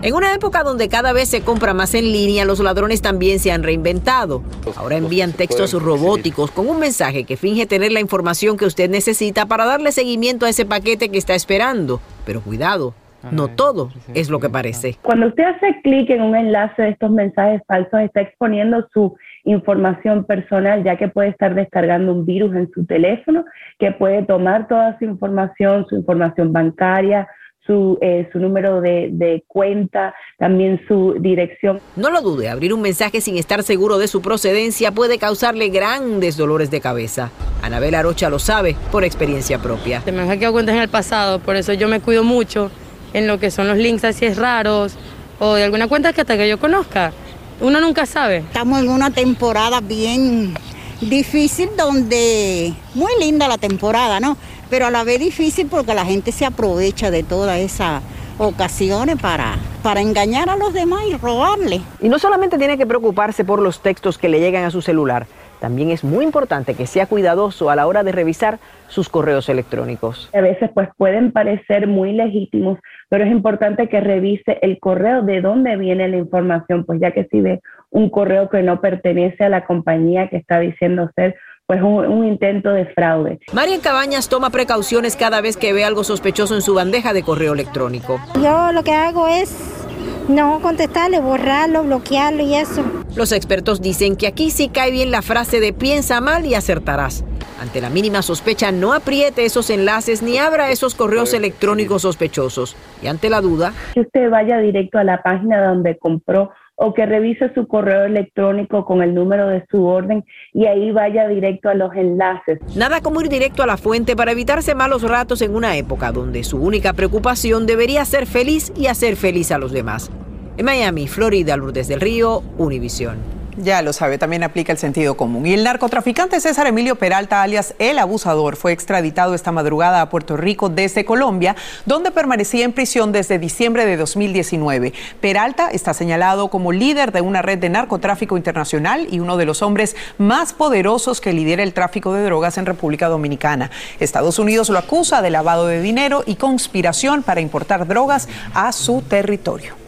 En 0.00 0.14
una 0.14 0.32
época 0.32 0.62
donde 0.62 0.88
cada 0.88 1.12
vez 1.12 1.28
se 1.28 1.40
compra 1.40 1.74
más 1.74 1.92
en 1.92 2.04
línea, 2.04 2.44
los 2.44 2.60
ladrones 2.60 3.02
también 3.02 3.40
se 3.40 3.50
han 3.50 3.64
reinventado. 3.64 4.44
Ahora 4.76 4.96
envían 4.96 5.32
textos 5.32 5.72
robóticos 5.72 6.52
con 6.52 6.68
un 6.68 6.78
mensaje 6.78 7.24
que 7.24 7.36
finge 7.36 7.66
tener 7.66 7.90
la 7.90 7.98
información 7.98 8.56
que 8.56 8.64
usted 8.64 8.88
necesita 8.88 9.46
para 9.46 9.66
darle 9.66 9.90
seguimiento 9.90 10.46
a 10.46 10.50
ese 10.50 10.64
paquete 10.64 11.08
que 11.08 11.18
está 11.18 11.34
esperando. 11.34 12.00
Pero 12.24 12.40
cuidado, 12.42 12.94
no 13.32 13.48
todo 13.48 13.90
es 14.14 14.30
lo 14.30 14.38
que 14.38 14.48
parece. 14.48 14.94
Cuando 15.02 15.26
usted 15.26 15.42
hace 15.42 15.80
clic 15.82 16.08
en 16.10 16.22
un 16.22 16.36
enlace 16.36 16.80
de 16.80 16.90
estos 16.90 17.10
mensajes 17.10 17.60
falsos, 17.66 18.00
está 18.00 18.20
exponiendo 18.20 18.88
su 18.94 19.16
información 19.42 20.24
personal, 20.24 20.84
ya 20.84 20.94
que 20.94 21.08
puede 21.08 21.30
estar 21.30 21.56
descargando 21.56 22.12
un 22.12 22.24
virus 22.24 22.54
en 22.54 22.70
su 22.70 22.86
teléfono 22.86 23.44
que 23.80 23.90
puede 23.90 24.22
tomar 24.22 24.68
toda 24.68 24.96
su 25.00 25.06
información, 25.06 25.86
su 25.88 25.96
información 25.96 26.52
bancaria, 26.52 27.26
su, 27.68 27.98
eh, 28.00 28.28
su 28.32 28.40
número 28.40 28.80
de, 28.80 29.10
de, 29.12 29.44
cuenta, 29.46 30.14
también 30.38 30.80
su 30.88 31.14
dirección. 31.20 31.80
No 31.94 32.10
lo 32.10 32.22
dude, 32.22 32.48
abrir 32.48 32.72
un 32.72 32.80
mensaje 32.80 33.20
sin 33.20 33.36
estar 33.36 33.62
seguro 33.62 33.98
de 33.98 34.08
su 34.08 34.22
procedencia 34.22 34.90
puede 34.90 35.18
causarle 35.18 35.68
grandes 35.68 36.36
dolores 36.36 36.70
de 36.70 36.80
cabeza. 36.80 37.30
Anabel 37.62 37.94
Arocha 37.94 38.30
lo 38.30 38.38
sabe 38.38 38.74
por 38.90 39.04
experiencia 39.04 39.58
propia. 39.58 40.00
Se 40.00 40.12
me 40.12 40.22
han 40.22 40.28
hackeado 40.28 40.54
cuentas 40.54 40.74
en 40.74 40.82
el 40.82 40.88
pasado, 40.88 41.38
por 41.40 41.56
eso 41.56 41.74
yo 41.74 41.88
me 41.88 42.00
cuido 42.00 42.24
mucho 42.24 42.70
en 43.12 43.26
lo 43.26 43.38
que 43.38 43.50
son 43.50 43.68
los 43.68 43.76
links 43.76 44.04
así 44.04 44.24
es 44.24 44.38
raros 44.38 44.96
o 45.38 45.54
de 45.54 45.64
alguna 45.64 45.88
cuenta 45.88 46.12
que 46.12 46.22
hasta 46.22 46.36
que 46.36 46.48
yo 46.48 46.58
conozca. 46.58 47.12
Uno 47.60 47.80
nunca 47.80 48.06
sabe. 48.06 48.38
Estamos 48.38 48.80
en 48.80 48.88
una 48.88 49.10
temporada 49.10 49.80
bien 49.80 50.54
difícil 51.00 51.68
donde 51.76 52.72
muy 52.94 53.12
linda 53.20 53.46
la 53.46 53.58
temporada, 53.58 54.20
¿no? 54.20 54.36
Pero 54.70 54.86
a 54.86 54.90
la 54.90 55.04
vez 55.04 55.18
difícil 55.18 55.66
porque 55.70 55.94
la 55.94 56.04
gente 56.04 56.32
se 56.32 56.44
aprovecha 56.44 57.10
de 57.10 57.22
todas 57.22 57.58
esas 57.58 58.02
ocasiones 58.38 59.16
para, 59.20 59.56
para 59.82 60.00
engañar 60.00 60.48
a 60.48 60.56
los 60.56 60.72
demás 60.72 61.02
y 61.08 61.16
robarle. 61.16 61.80
Y 62.00 62.08
no 62.08 62.18
solamente 62.18 62.58
tiene 62.58 62.78
que 62.78 62.86
preocuparse 62.86 63.44
por 63.44 63.60
los 63.60 63.82
textos 63.82 64.18
que 64.18 64.28
le 64.28 64.40
llegan 64.40 64.64
a 64.64 64.70
su 64.70 64.82
celular, 64.82 65.26
también 65.60 65.90
es 65.90 66.04
muy 66.04 66.24
importante 66.24 66.74
que 66.74 66.86
sea 66.86 67.06
cuidadoso 67.06 67.70
a 67.70 67.76
la 67.76 67.86
hora 67.86 68.04
de 68.04 68.12
revisar 68.12 68.58
sus 68.86 69.08
correos 69.08 69.48
electrónicos. 69.48 70.30
A 70.32 70.40
veces 70.40 70.70
pues 70.72 70.88
pueden 70.96 71.32
parecer 71.32 71.86
muy 71.86 72.12
legítimos, 72.12 72.78
pero 73.08 73.24
es 73.24 73.30
importante 73.30 73.88
que 73.88 74.00
revise 74.00 74.58
el 74.62 74.78
correo 74.78 75.22
de 75.22 75.40
dónde 75.40 75.76
viene 75.76 76.08
la 76.08 76.16
información, 76.16 76.84
pues 76.84 77.00
ya 77.00 77.10
que 77.10 77.26
si 77.30 77.40
ve 77.40 77.60
un 77.90 78.10
correo 78.10 78.48
que 78.48 78.62
no 78.62 78.80
pertenece 78.80 79.44
a 79.44 79.48
la 79.48 79.64
compañía 79.64 80.28
que 80.28 80.36
está 80.36 80.60
diciendo 80.60 81.10
ser 81.16 81.34
pues 81.68 81.82
un, 81.82 82.06
un, 82.06 82.26
intento 82.26 82.70
de 82.70 82.86
fraude. 82.86 83.40
Marian 83.52 83.82
Cabañas 83.82 84.30
toma 84.30 84.48
precauciones 84.48 85.16
cada 85.16 85.42
vez 85.42 85.58
que 85.58 85.74
ve 85.74 85.84
algo 85.84 86.02
sospechoso 86.02 86.54
en 86.54 86.62
su 86.62 86.72
bandeja 86.72 87.12
de 87.12 87.22
correo 87.22 87.52
electrónico. 87.52 88.18
Yo 88.42 88.72
lo 88.72 88.82
que 88.82 88.94
hago 88.94 89.28
es 89.28 89.86
no 90.30 90.60
contestarle, 90.62 91.20
borrarlo, 91.20 91.82
bloquearlo 91.82 92.42
y 92.42 92.54
eso. 92.54 92.82
Los 93.14 93.32
expertos 93.32 93.82
dicen 93.82 94.16
que 94.16 94.26
aquí 94.26 94.48
sí 94.48 94.70
cae 94.70 94.90
bien 94.90 95.10
la 95.10 95.20
frase 95.20 95.60
de 95.60 95.74
piensa 95.74 96.22
mal 96.22 96.46
y 96.46 96.54
acertarás. 96.54 97.22
Ante 97.60 97.82
la 97.82 97.90
mínima 97.90 98.22
sospecha, 98.22 98.72
no 98.72 98.94
apriete 98.94 99.44
esos 99.44 99.68
enlaces 99.68 100.22
ni 100.22 100.38
abra 100.38 100.70
esos 100.70 100.94
correos 100.94 101.34
electrónicos 101.34 102.00
sospechosos. 102.00 102.76
Y 103.02 103.08
ante 103.08 103.28
la 103.28 103.42
duda, 103.42 103.74
que 103.92 104.00
usted 104.00 104.30
vaya 104.30 104.56
directo 104.56 104.96
a 104.96 105.04
la 105.04 105.20
página 105.22 105.62
donde 105.66 105.98
compró 105.98 106.50
o 106.80 106.94
que 106.94 107.06
revise 107.06 107.52
su 107.54 107.66
correo 107.66 108.04
electrónico 108.04 108.84
con 108.84 109.02
el 109.02 109.12
número 109.12 109.48
de 109.48 109.66
su 109.68 109.84
orden 109.84 110.24
y 110.54 110.66
ahí 110.66 110.92
vaya 110.92 111.26
directo 111.26 111.68
a 111.68 111.74
los 111.74 111.92
enlaces. 111.94 112.60
Nada 112.76 113.00
como 113.00 113.20
ir 113.20 113.28
directo 113.28 113.64
a 113.64 113.66
la 113.66 113.76
fuente 113.76 114.14
para 114.14 114.30
evitarse 114.30 114.76
malos 114.76 115.02
ratos 115.02 115.42
en 115.42 115.56
una 115.56 115.76
época 115.76 116.12
donde 116.12 116.44
su 116.44 116.56
única 116.58 116.92
preocupación 116.92 117.66
debería 117.66 118.04
ser 118.04 118.26
feliz 118.26 118.72
y 118.76 118.86
hacer 118.86 119.16
feliz 119.16 119.50
a 119.50 119.58
los 119.58 119.72
demás. 119.72 120.12
En 120.56 120.64
Miami, 120.64 121.08
Florida, 121.08 121.56
Lourdes 121.56 121.88
del 121.88 122.00
Río, 122.00 122.42
Univisión. 122.58 123.37
Ya 123.60 123.82
lo 123.82 123.92
sabe, 123.92 124.18
también 124.18 124.44
aplica 124.44 124.70
el 124.70 124.78
sentido 124.78 125.16
común. 125.16 125.44
Y 125.44 125.52
el 125.52 125.64
narcotraficante 125.64 126.40
César 126.40 126.68
Emilio 126.68 126.94
Peralta, 126.94 127.42
alias 127.42 127.74
El 127.80 127.98
Abusador, 127.98 128.54
fue 128.54 128.70
extraditado 128.70 129.34
esta 129.34 129.50
madrugada 129.50 130.00
a 130.00 130.10
Puerto 130.10 130.36
Rico 130.36 130.68
desde 130.68 131.04
Colombia, 131.04 131.56
donde 131.84 132.12
permanecía 132.12 132.64
en 132.64 132.72
prisión 132.72 133.10
desde 133.10 133.40
diciembre 133.40 133.84
de 133.84 133.96
2019. 133.96 134.92
Peralta 135.20 135.70
está 135.70 135.92
señalado 135.92 136.50
como 136.50 136.70
líder 136.70 137.10
de 137.10 137.20
una 137.20 137.42
red 137.42 137.58
de 137.58 137.68
narcotráfico 137.68 138.36
internacional 138.36 139.08
y 139.10 139.18
uno 139.18 139.36
de 139.36 139.46
los 139.46 139.60
hombres 139.62 139.96
más 140.18 140.52
poderosos 140.52 141.20
que 141.20 141.32
lidera 141.32 141.64
el 141.64 141.74
tráfico 141.74 142.12
de 142.12 142.22
drogas 142.22 142.58
en 142.58 142.66
República 142.66 143.08
Dominicana. 143.08 143.72
Estados 143.98 144.38
Unidos 144.38 144.68
lo 144.68 144.78
acusa 144.78 145.20
de 145.20 145.30
lavado 145.30 145.66
de 145.66 145.82
dinero 145.82 146.22
y 146.26 146.36
conspiración 146.36 147.24
para 147.24 147.40
importar 147.40 147.88
drogas 147.88 148.28
a 148.54 148.70
su 148.70 149.02
territorio. 149.02 149.87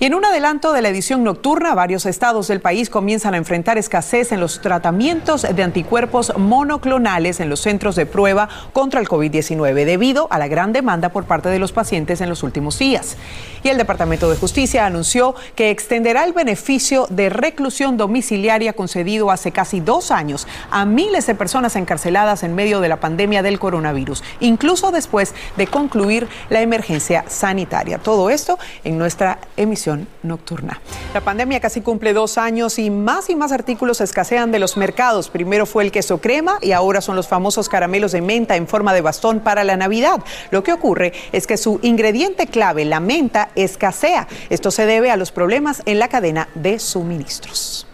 Y 0.00 0.04
en 0.04 0.14
un 0.14 0.24
adelanto 0.24 0.72
de 0.72 0.80
la 0.80 0.90
edición 0.90 1.24
nocturna, 1.24 1.74
varios 1.74 2.06
estados 2.06 2.46
del 2.46 2.60
país 2.60 2.88
comienzan 2.88 3.34
a 3.34 3.36
enfrentar 3.36 3.78
escasez 3.78 4.30
en 4.30 4.38
los 4.38 4.60
tratamientos 4.60 5.42
de 5.42 5.60
anticuerpos 5.60 6.32
monoclonales 6.36 7.40
en 7.40 7.48
los 7.48 7.58
centros 7.58 7.96
de 7.96 8.06
prueba 8.06 8.48
contra 8.72 9.00
el 9.00 9.08
COVID-19 9.08 9.84
debido 9.84 10.28
a 10.30 10.38
la 10.38 10.46
gran 10.46 10.72
demanda 10.72 11.08
por 11.08 11.24
parte 11.24 11.48
de 11.48 11.58
los 11.58 11.72
pacientes 11.72 12.20
en 12.20 12.28
los 12.28 12.44
últimos 12.44 12.78
días. 12.78 13.16
Y 13.64 13.70
el 13.70 13.76
Departamento 13.76 14.30
de 14.30 14.36
Justicia 14.36 14.86
anunció 14.86 15.34
que 15.56 15.70
extenderá 15.70 16.22
el 16.22 16.32
beneficio 16.32 17.08
de 17.10 17.28
reclusión 17.28 17.96
domiciliaria 17.96 18.74
concedido 18.74 19.32
hace 19.32 19.50
casi 19.50 19.80
dos 19.80 20.12
años 20.12 20.46
a 20.70 20.84
miles 20.84 21.26
de 21.26 21.34
personas 21.34 21.74
encarceladas 21.74 22.44
en 22.44 22.54
medio 22.54 22.78
de 22.78 22.88
la 22.88 23.00
pandemia 23.00 23.42
del 23.42 23.58
coronavirus, 23.58 24.22
incluso 24.38 24.92
después 24.92 25.34
de 25.56 25.66
concluir 25.66 26.28
la 26.50 26.60
emergencia 26.60 27.24
sanitaria. 27.26 27.98
Todo 27.98 28.30
esto 28.30 28.60
en 28.84 28.96
nuestra 28.96 29.40
emisión 29.56 29.87
nocturna. 30.22 30.80
La 31.14 31.20
pandemia 31.20 31.60
casi 31.60 31.80
cumple 31.80 32.12
dos 32.12 32.38
años 32.38 32.78
y 32.78 32.90
más 32.90 33.30
y 33.30 33.36
más 33.36 33.52
artículos 33.52 34.00
escasean 34.00 34.52
de 34.52 34.58
los 34.58 34.76
mercados. 34.76 35.30
Primero 35.30 35.66
fue 35.66 35.84
el 35.84 35.90
queso 35.90 36.18
crema 36.18 36.58
y 36.60 36.72
ahora 36.72 37.00
son 37.00 37.16
los 37.16 37.28
famosos 37.28 37.68
caramelos 37.68 38.12
de 38.12 38.20
menta 38.20 38.56
en 38.56 38.68
forma 38.68 38.94
de 38.94 39.00
bastón 39.00 39.40
para 39.40 39.64
la 39.64 39.76
Navidad. 39.76 40.20
Lo 40.50 40.62
que 40.62 40.72
ocurre 40.72 41.12
es 41.32 41.46
que 41.46 41.56
su 41.56 41.80
ingrediente 41.82 42.46
clave, 42.46 42.84
la 42.84 43.00
menta, 43.00 43.50
escasea. 43.54 44.28
Esto 44.50 44.70
se 44.70 44.86
debe 44.86 45.10
a 45.10 45.16
los 45.16 45.32
problemas 45.32 45.82
en 45.86 45.98
la 45.98 46.08
cadena 46.08 46.48
de 46.54 46.78
suministros. 46.78 47.87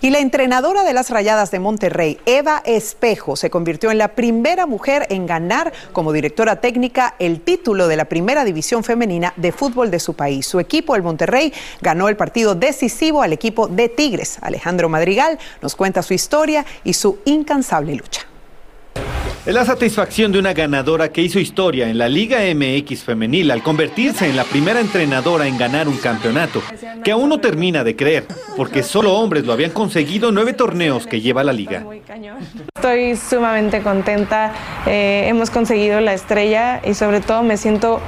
Y 0.00 0.10
la 0.10 0.20
entrenadora 0.20 0.84
de 0.84 0.92
las 0.92 1.10
Rayadas 1.10 1.50
de 1.50 1.58
Monterrey, 1.58 2.18
Eva 2.24 2.62
Espejo, 2.64 3.34
se 3.34 3.50
convirtió 3.50 3.90
en 3.90 3.98
la 3.98 4.14
primera 4.14 4.64
mujer 4.64 5.06
en 5.10 5.26
ganar 5.26 5.72
como 5.92 6.12
directora 6.12 6.60
técnica 6.60 7.16
el 7.18 7.40
título 7.40 7.88
de 7.88 7.96
la 7.96 8.04
primera 8.04 8.44
división 8.44 8.84
femenina 8.84 9.34
de 9.36 9.50
fútbol 9.50 9.90
de 9.90 9.98
su 9.98 10.14
país. 10.14 10.46
Su 10.46 10.60
equipo, 10.60 10.94
el 10.94 11.02
Monterrey, 11.02 11.52
ganó 11.80 12.08
el 12.08 12.16
partido 12.16 12.54
decisivo 12.54 13.22
al 13.22 13.32
equipo 13.32 13.66
de 13.66 13.88
Tigres. 13.88 14.38
Alejandro 14.40 14.88
Madrigal 14.88 15.36
nos 15.62 15.74
cuenta 15.74 16.02
su 16.02 16.14
historia 16.14 16.64
y 16.84 16.92
su 16.92 17.18
incansable 17.24 17.96
lucha. 17.96 18.27
Es 19.48 19.54
la 19.54 19.64
satisfacción 19.64 20.30
de 20.30 20.38
una 20.38 20.52
ganadora 20.52 21.10
que 21.10 21.22
hizo 21.22 21.40
historia 21.40 21.88
en 21.88 21.96
la 21.96 22.06
Liga 22.06 22.40
MX 22.54 23.02
femenil 23.02 23.50
al 23.50 23.62
convertirse 23.62 24.28
en 24.28 24.36
la 24.36 24.44
primera 24.44 24.78
entrenadora 24.78 25.46
en 25.46 25.56
ganar 25.56 25.88
un 25.88 25.96
campeonato, 25.96 26.60
que 27.02 27.12
aún 27.12 27.30
no 27.30 27.40
termina 27.40 27.82
de 27.82 27.96
creer, 27.96 28.26
porque 28.58 28.82
solo 28.82 29.14
hombres 29.14 29.46
lo 29.46 29.54
habían 29.54 29.70
conseguido 29.70 30.32
nueve 30.32 30.52
torneos 30.52 31.06
que 31.06 31.22
lleva 31.22 31.44
la 31.44 31.54
liga. 31.54 31.82
Estoy 32.76 33.16
sumamente 33.16 33.80
contenta, 33.80 34.52
eh, 34.84 35.24
hemos 35.28 35.48
conseguido 35.48 35.98
la 36.02 36.12
estrella 36.12 36.82
y 36.84 36.92
sobre 36.92 37.22
todo 37.22 37.42
me 37.42 37.56
siento 37.56 38.02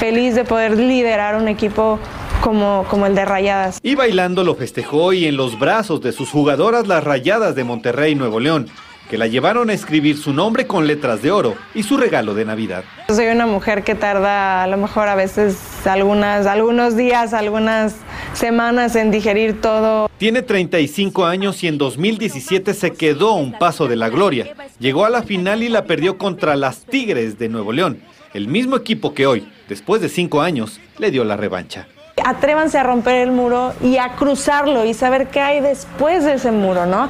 feliz 0.00 0.34
de 0.34 0.44
poder 0.44 0.78
liderar 0.78 1.36
un 1.36 1.48
equipo 1.48 1.98
como, 2.40 2.86
como, 2.88 3.04
el 3.04 3.14
de 3.14 3.26
Rayadas. 3.26 3.80
Y 3.82 3.96
bailando 3.96 4.44
lo 4.44 4.54
festejó 4.54 5.12
y 5.12 5.26
en 5.26 5.36
los 5.36 5.58
brazos 5.58 6.00
de 6.00 6.12
sus 6.12 6.30
jugadoras 6.30 6.86
las 6.86 7.04
Rayadas 7.04 7.54
de 7.54 7.64
Monterrey, 7.64 8.14
Nuevo 8.14 8.40
León 8.40 8.70
que 9.08 9.18
la 9.18 9.26
llevaron 9.26 9.70
a 9.70 9.72
escribir 9.72 10.16
su 10.16 10.32
nombre 10.32 10.66
con 10.66 10.86
letras 10.86 11.22
de 11.22 11.30
oro 11.30 11.56
y 11.74 11.82
su 11.82 11.96
regalo 11.96 12.34
de 12.34 12.44
Navidad. 12.44 12.84
Soy 13.08 13.26
una 13.26 13.46
mujer 13.46 13.84
que 13.84 13.94
tarda 13.94 14.64
a 14.64 14.66
lo 14.66 14.76
mejor 14.76 15.08
a 15.08 15.14
veces 15.14 15.56
algunas, 15.86 16.46
algunos 16.46 16.96
días, 16.96 17.32
algunas 17.32 17.96
semanas 18.34 18.96
en 18.96 19.10
digerir 19.10 19.60
todo. 19.60 20.10
Tiene 20.18 20.42
35 20.42 21.24
años 21.24 21.62
y 21.62 21.68
en 21.68 21.78
2017 21.78 22.74
se 22.74 22.92
quedó 22.92 23.30
a 23.30 23.36
un 23.36 23.52
paso 23.52 23.86
de 23.88 23.96
la 23.96 24.08
gloria. 24.08 24.54
Llegó 24.78 25.04
a 25.04 25.10
la 25.10 25.22
final 25.22 25.62
y 25.62 25.68
la 25.68 25.84
perdió 25.84 26.18
contra 26.18 26.56
las 26.56 26.84
Tigres 26.84 27.38
de 27.38 27.48
Nuevo 27.48 27.72
León, 27.72 28.00
el 28.34 28.48
mismo 28.48 28.76
equipo 28.76 29.14
que 29.14 29.26
hoy, 29.26 29.48
después 29.68 30.02
de 30.02 30.08
cinco 30.08 30.42
años, 30.42 30.80
le 30.98 31.10
dio 31.10 31.24
la 31.24 31.36
revancha 31.36 31.88
atrévanse 32.24 32.78
a 32.78 32.82
romper 32.82 33.16
el 33.16 33.30
muro 33.30 33.72
y 33.82 33.98
a 33.98 34.16
cruzarlo 34.16 34.84
y 34.84 34.94
saber 34.94 35.28
qué 35.28 35.40
hay 35.40 35.60
después 35.60 36.24
de 36.24 36.34
ese 36.34 36.50
muro, 36.50 36.86
¿no? 36.86 37.08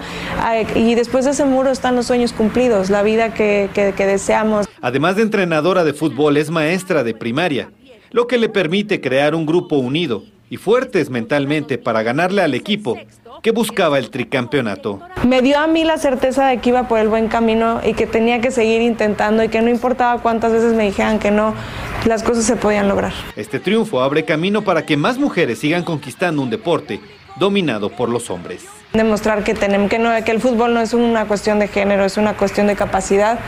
Y 0.74 0.94
después 0.94 1.24
de 1.24 1.30
ese 1.30 1.44
muro 1.44 1.70
están 1.70 1.96
los 1.96 2.06
sueños 2.06 2.32
cumplidos, 2.32 2.90
la 2.90 3.02
vida 3.02 3.32
que, 3.32 3.70
que, 3.74 4.06
deseamos. 4.06 4.66
Además 4.80 5.16
de 5.16 5.22
entrenadora 5.22 5.84
de 5.84 5.92
fútbol, 5.92 6.36
es 6.36 6.50
maestra 6.50 7.04
de 7.04 7.14
primaria, 7.14 7.70
lo 8.10 8.26
que 8.26 8.38
le 8.38 8.48
permite 8.48 9.00
crear 9.00 9.34
un 9.34 9.46
grupo 9.46 9.76
unido 9.76 10.24
y 10.50 10.56
fuertes 10.56 11.10
mentalmente 11.10 11.78
para 11.78 12.02
ganarle 12.02 12.42
al 12.42 12.54
equipo 12.54 12.96
que 13.46 13.52
buscaba 13.52 13.96
el 13.96 14.10
tricampeonato. 14.10 14.98
Me 15.24 15.40
dio 15.40 15.60
a 15.60 15.68
mí 15.68 15.84
la 15.84 15.98
certeza 15.98 16.48
de 16.48 16.58
que 16.58 16.70
iba 16.70 16.88
por 16.88 16.98
el 16.98 17.06
buen 17.06 17.28
camino 17.28 17.80
y 17.84 17.94
que 17.94 18.04
tenía 18.04 18.40
que 18.40 18.50
seguir 18.50 18.82
intentando 18.82 19.44
y 19.44 19.48
que 19.48 19.62
no 19.62 19.70
importaba 19.70 20.20
cuántas 20.20 20.50
veces 20.50 20.72
me 20.72 20.82
dijeran 20.82 21.20
que 21.20 21.30
no, 21.30 21.54
las 22.06 22.24
cosas 22.24 22.44
se 22.44 22.56
podían 22.56 22.88
lograr. 22.88 23.12
Este 23.36 23.60
triunfo 23.60 24.02
abre 24.02 24.24
camino 24.24 24.62
para 24.62 24.84
que 24.84 24.96
más 24.96 25.16
mujeres 25.16 25.60
sigan 25.60 25.84
conquistando 25.84 26.42
un 26.42 26.50
deporte 26.50 26.98
dominado 27.36 27.88
por 27.90 28.08
los 28.08 28.30
hombres. 28.30 28.66
Demostrar 28.92 29.44
que, 29.44 29.54
tenemos, 29.54 29.90
que, 29.90 30.00
no, 30.00 30.10
que 30.24 30.32
el 30.32 30.40
fútbol 30.40 30.74
no 30.74 30.80
es 30.80 30.92
una 30.92 31.26
cuestión 31.26 31.60
de 31.60 31.68
género, 31.68 32.04
es 32.04 32.16
una 32.16 32.32
cuestión 32.32 32.66
de 32.66 32.74
capacidad 32.74 33.38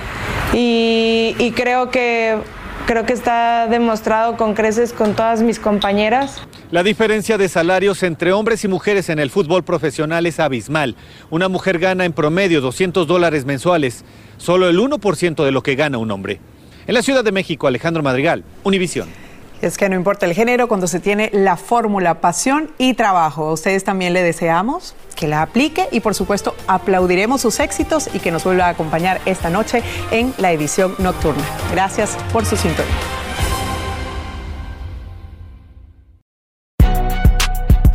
y, 0.53 1.35
y 1.41 1.51
creo 1.57 1.91
que 1.91 2.39
creo 2.87 3.05
que 3.05 3.13
está 3.13 3.67
demostrado 3.69 4.37
con 4.37 4.55
creces 4.55 4.93
con 4.93 5.15
todas 5.15 5.43
mis 5.43 5.59
compañeras. 5.59 6.41
La 6.71 6.83
diferencia 6.83 7.39
de 7.39 7.49
salarios 7.49 8.03
entre 8.03 8.33
hombres 8.33 8.65
y 8.65 8.69
mujeres 8.69 9.09
en 9.09 9.19
el 9.19 9.31
fútbol 9.31 9.65
profesional 9.65 10.27
es 10.27 10.41
abismal. 10.41 10.97
Una 11.31 11.49
mujer 11.49 11.79
gana 11.79 12.05
en 12.05 12.13
promedio 12.13 12.61
200 12.61 13.07
dólares 13.07 13.45
mensuales, 13.45 14.05
solo 14.37 14.69
el 14.69 14.79
1% 14.79 15.45
de 15.45 15.53
lo 15.53 15.63
que 15.63 15.75
gana 15.75 15.99
un 15.99 16.11
hombre. 16.11 16.41
En 16.87 16.95
la 16.95 17.03
Ciudad 17.03 17.25
de 17.25 17.33
México, 17.33 17.67
Alejandro 17.67 18.03
Madrigal, 18.03 18.45
Univisión. 18.65 19.09
Es 19.61 19.77
que 19.77 19.89
no 19.89 19.97
importa 19.97 20.25
el 20.25 20.35
género 20.35 20.69
cuando 20.69 20.87
se 20.87 21.01
tiene 21.01 21.31
la 21.33 21.57
fórmula 21.57 22.21
pasión 22.21 22.71
y 22.79 22.95
trabajo. 22.95 23.49
A 23.49 23.53
ustedes 23.53 23.83
también 23.83 24.13
le 24.13 24.23
deseamos 24.23 24.95
que 25.17 25.27
la 25.27 25.43
aplique 25.43 25.89
y 25.91 25.99
por 25.99 26.15
supuesto 26.15 26.55
aplaudiremos 26.69 27.41
sus 27.41 27.59
éxitos 27.59 28.09
y 28.15 28.21
que 28.21 28.31
nos 28.31 28.45
vuelva 28.45 28.67
a 28.67 28.69
acompañar 28.71 29.21
esta 29.25 29.51
noche 29.51 29.83
en 30.13 30.33
la 30.39 30.53
edición 30.53 30.95
nocturna. 30.99 31.43
Gracias 31.73 32.17
por 32.33 32.47
su 32.47 32.57
sintonía. 32.57 32.93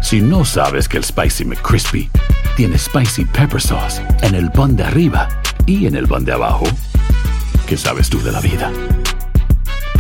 Si 0.01 0.19
no 0.21 0.43
sabes 0.43 0.89
que 0.89 0.97
el 0.97 1.05
Spicy 1.05 1.45
McCrispy 1.45 2.09
tiene 2.57 2.77
Spicy 2.77 3.23
Pepper 3.25 3.61
Sauce 3.61 4.01
en 4.21 4.35
el 4.35 4.51
pan 4.51 4.75
de 4.75 4.83
arriba 4.83 5.29
y 5.65 5.87
en 5.87 5.95
el 5.95 6.07
pan 6.07 6.25
de 6.25 6.33
abajo, 6.33 6.65
¿qué 7.65 7.77
sabes 7.77 8.09
tú 8.09 8.21
de 8.21 8.31
la 8.31 8.41
vida? 8.41 8.69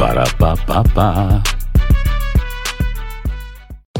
Para, 0.03 0.25
pa, 0.37 0.51
pa, 0.67 0.83
pa. 0.83 1.62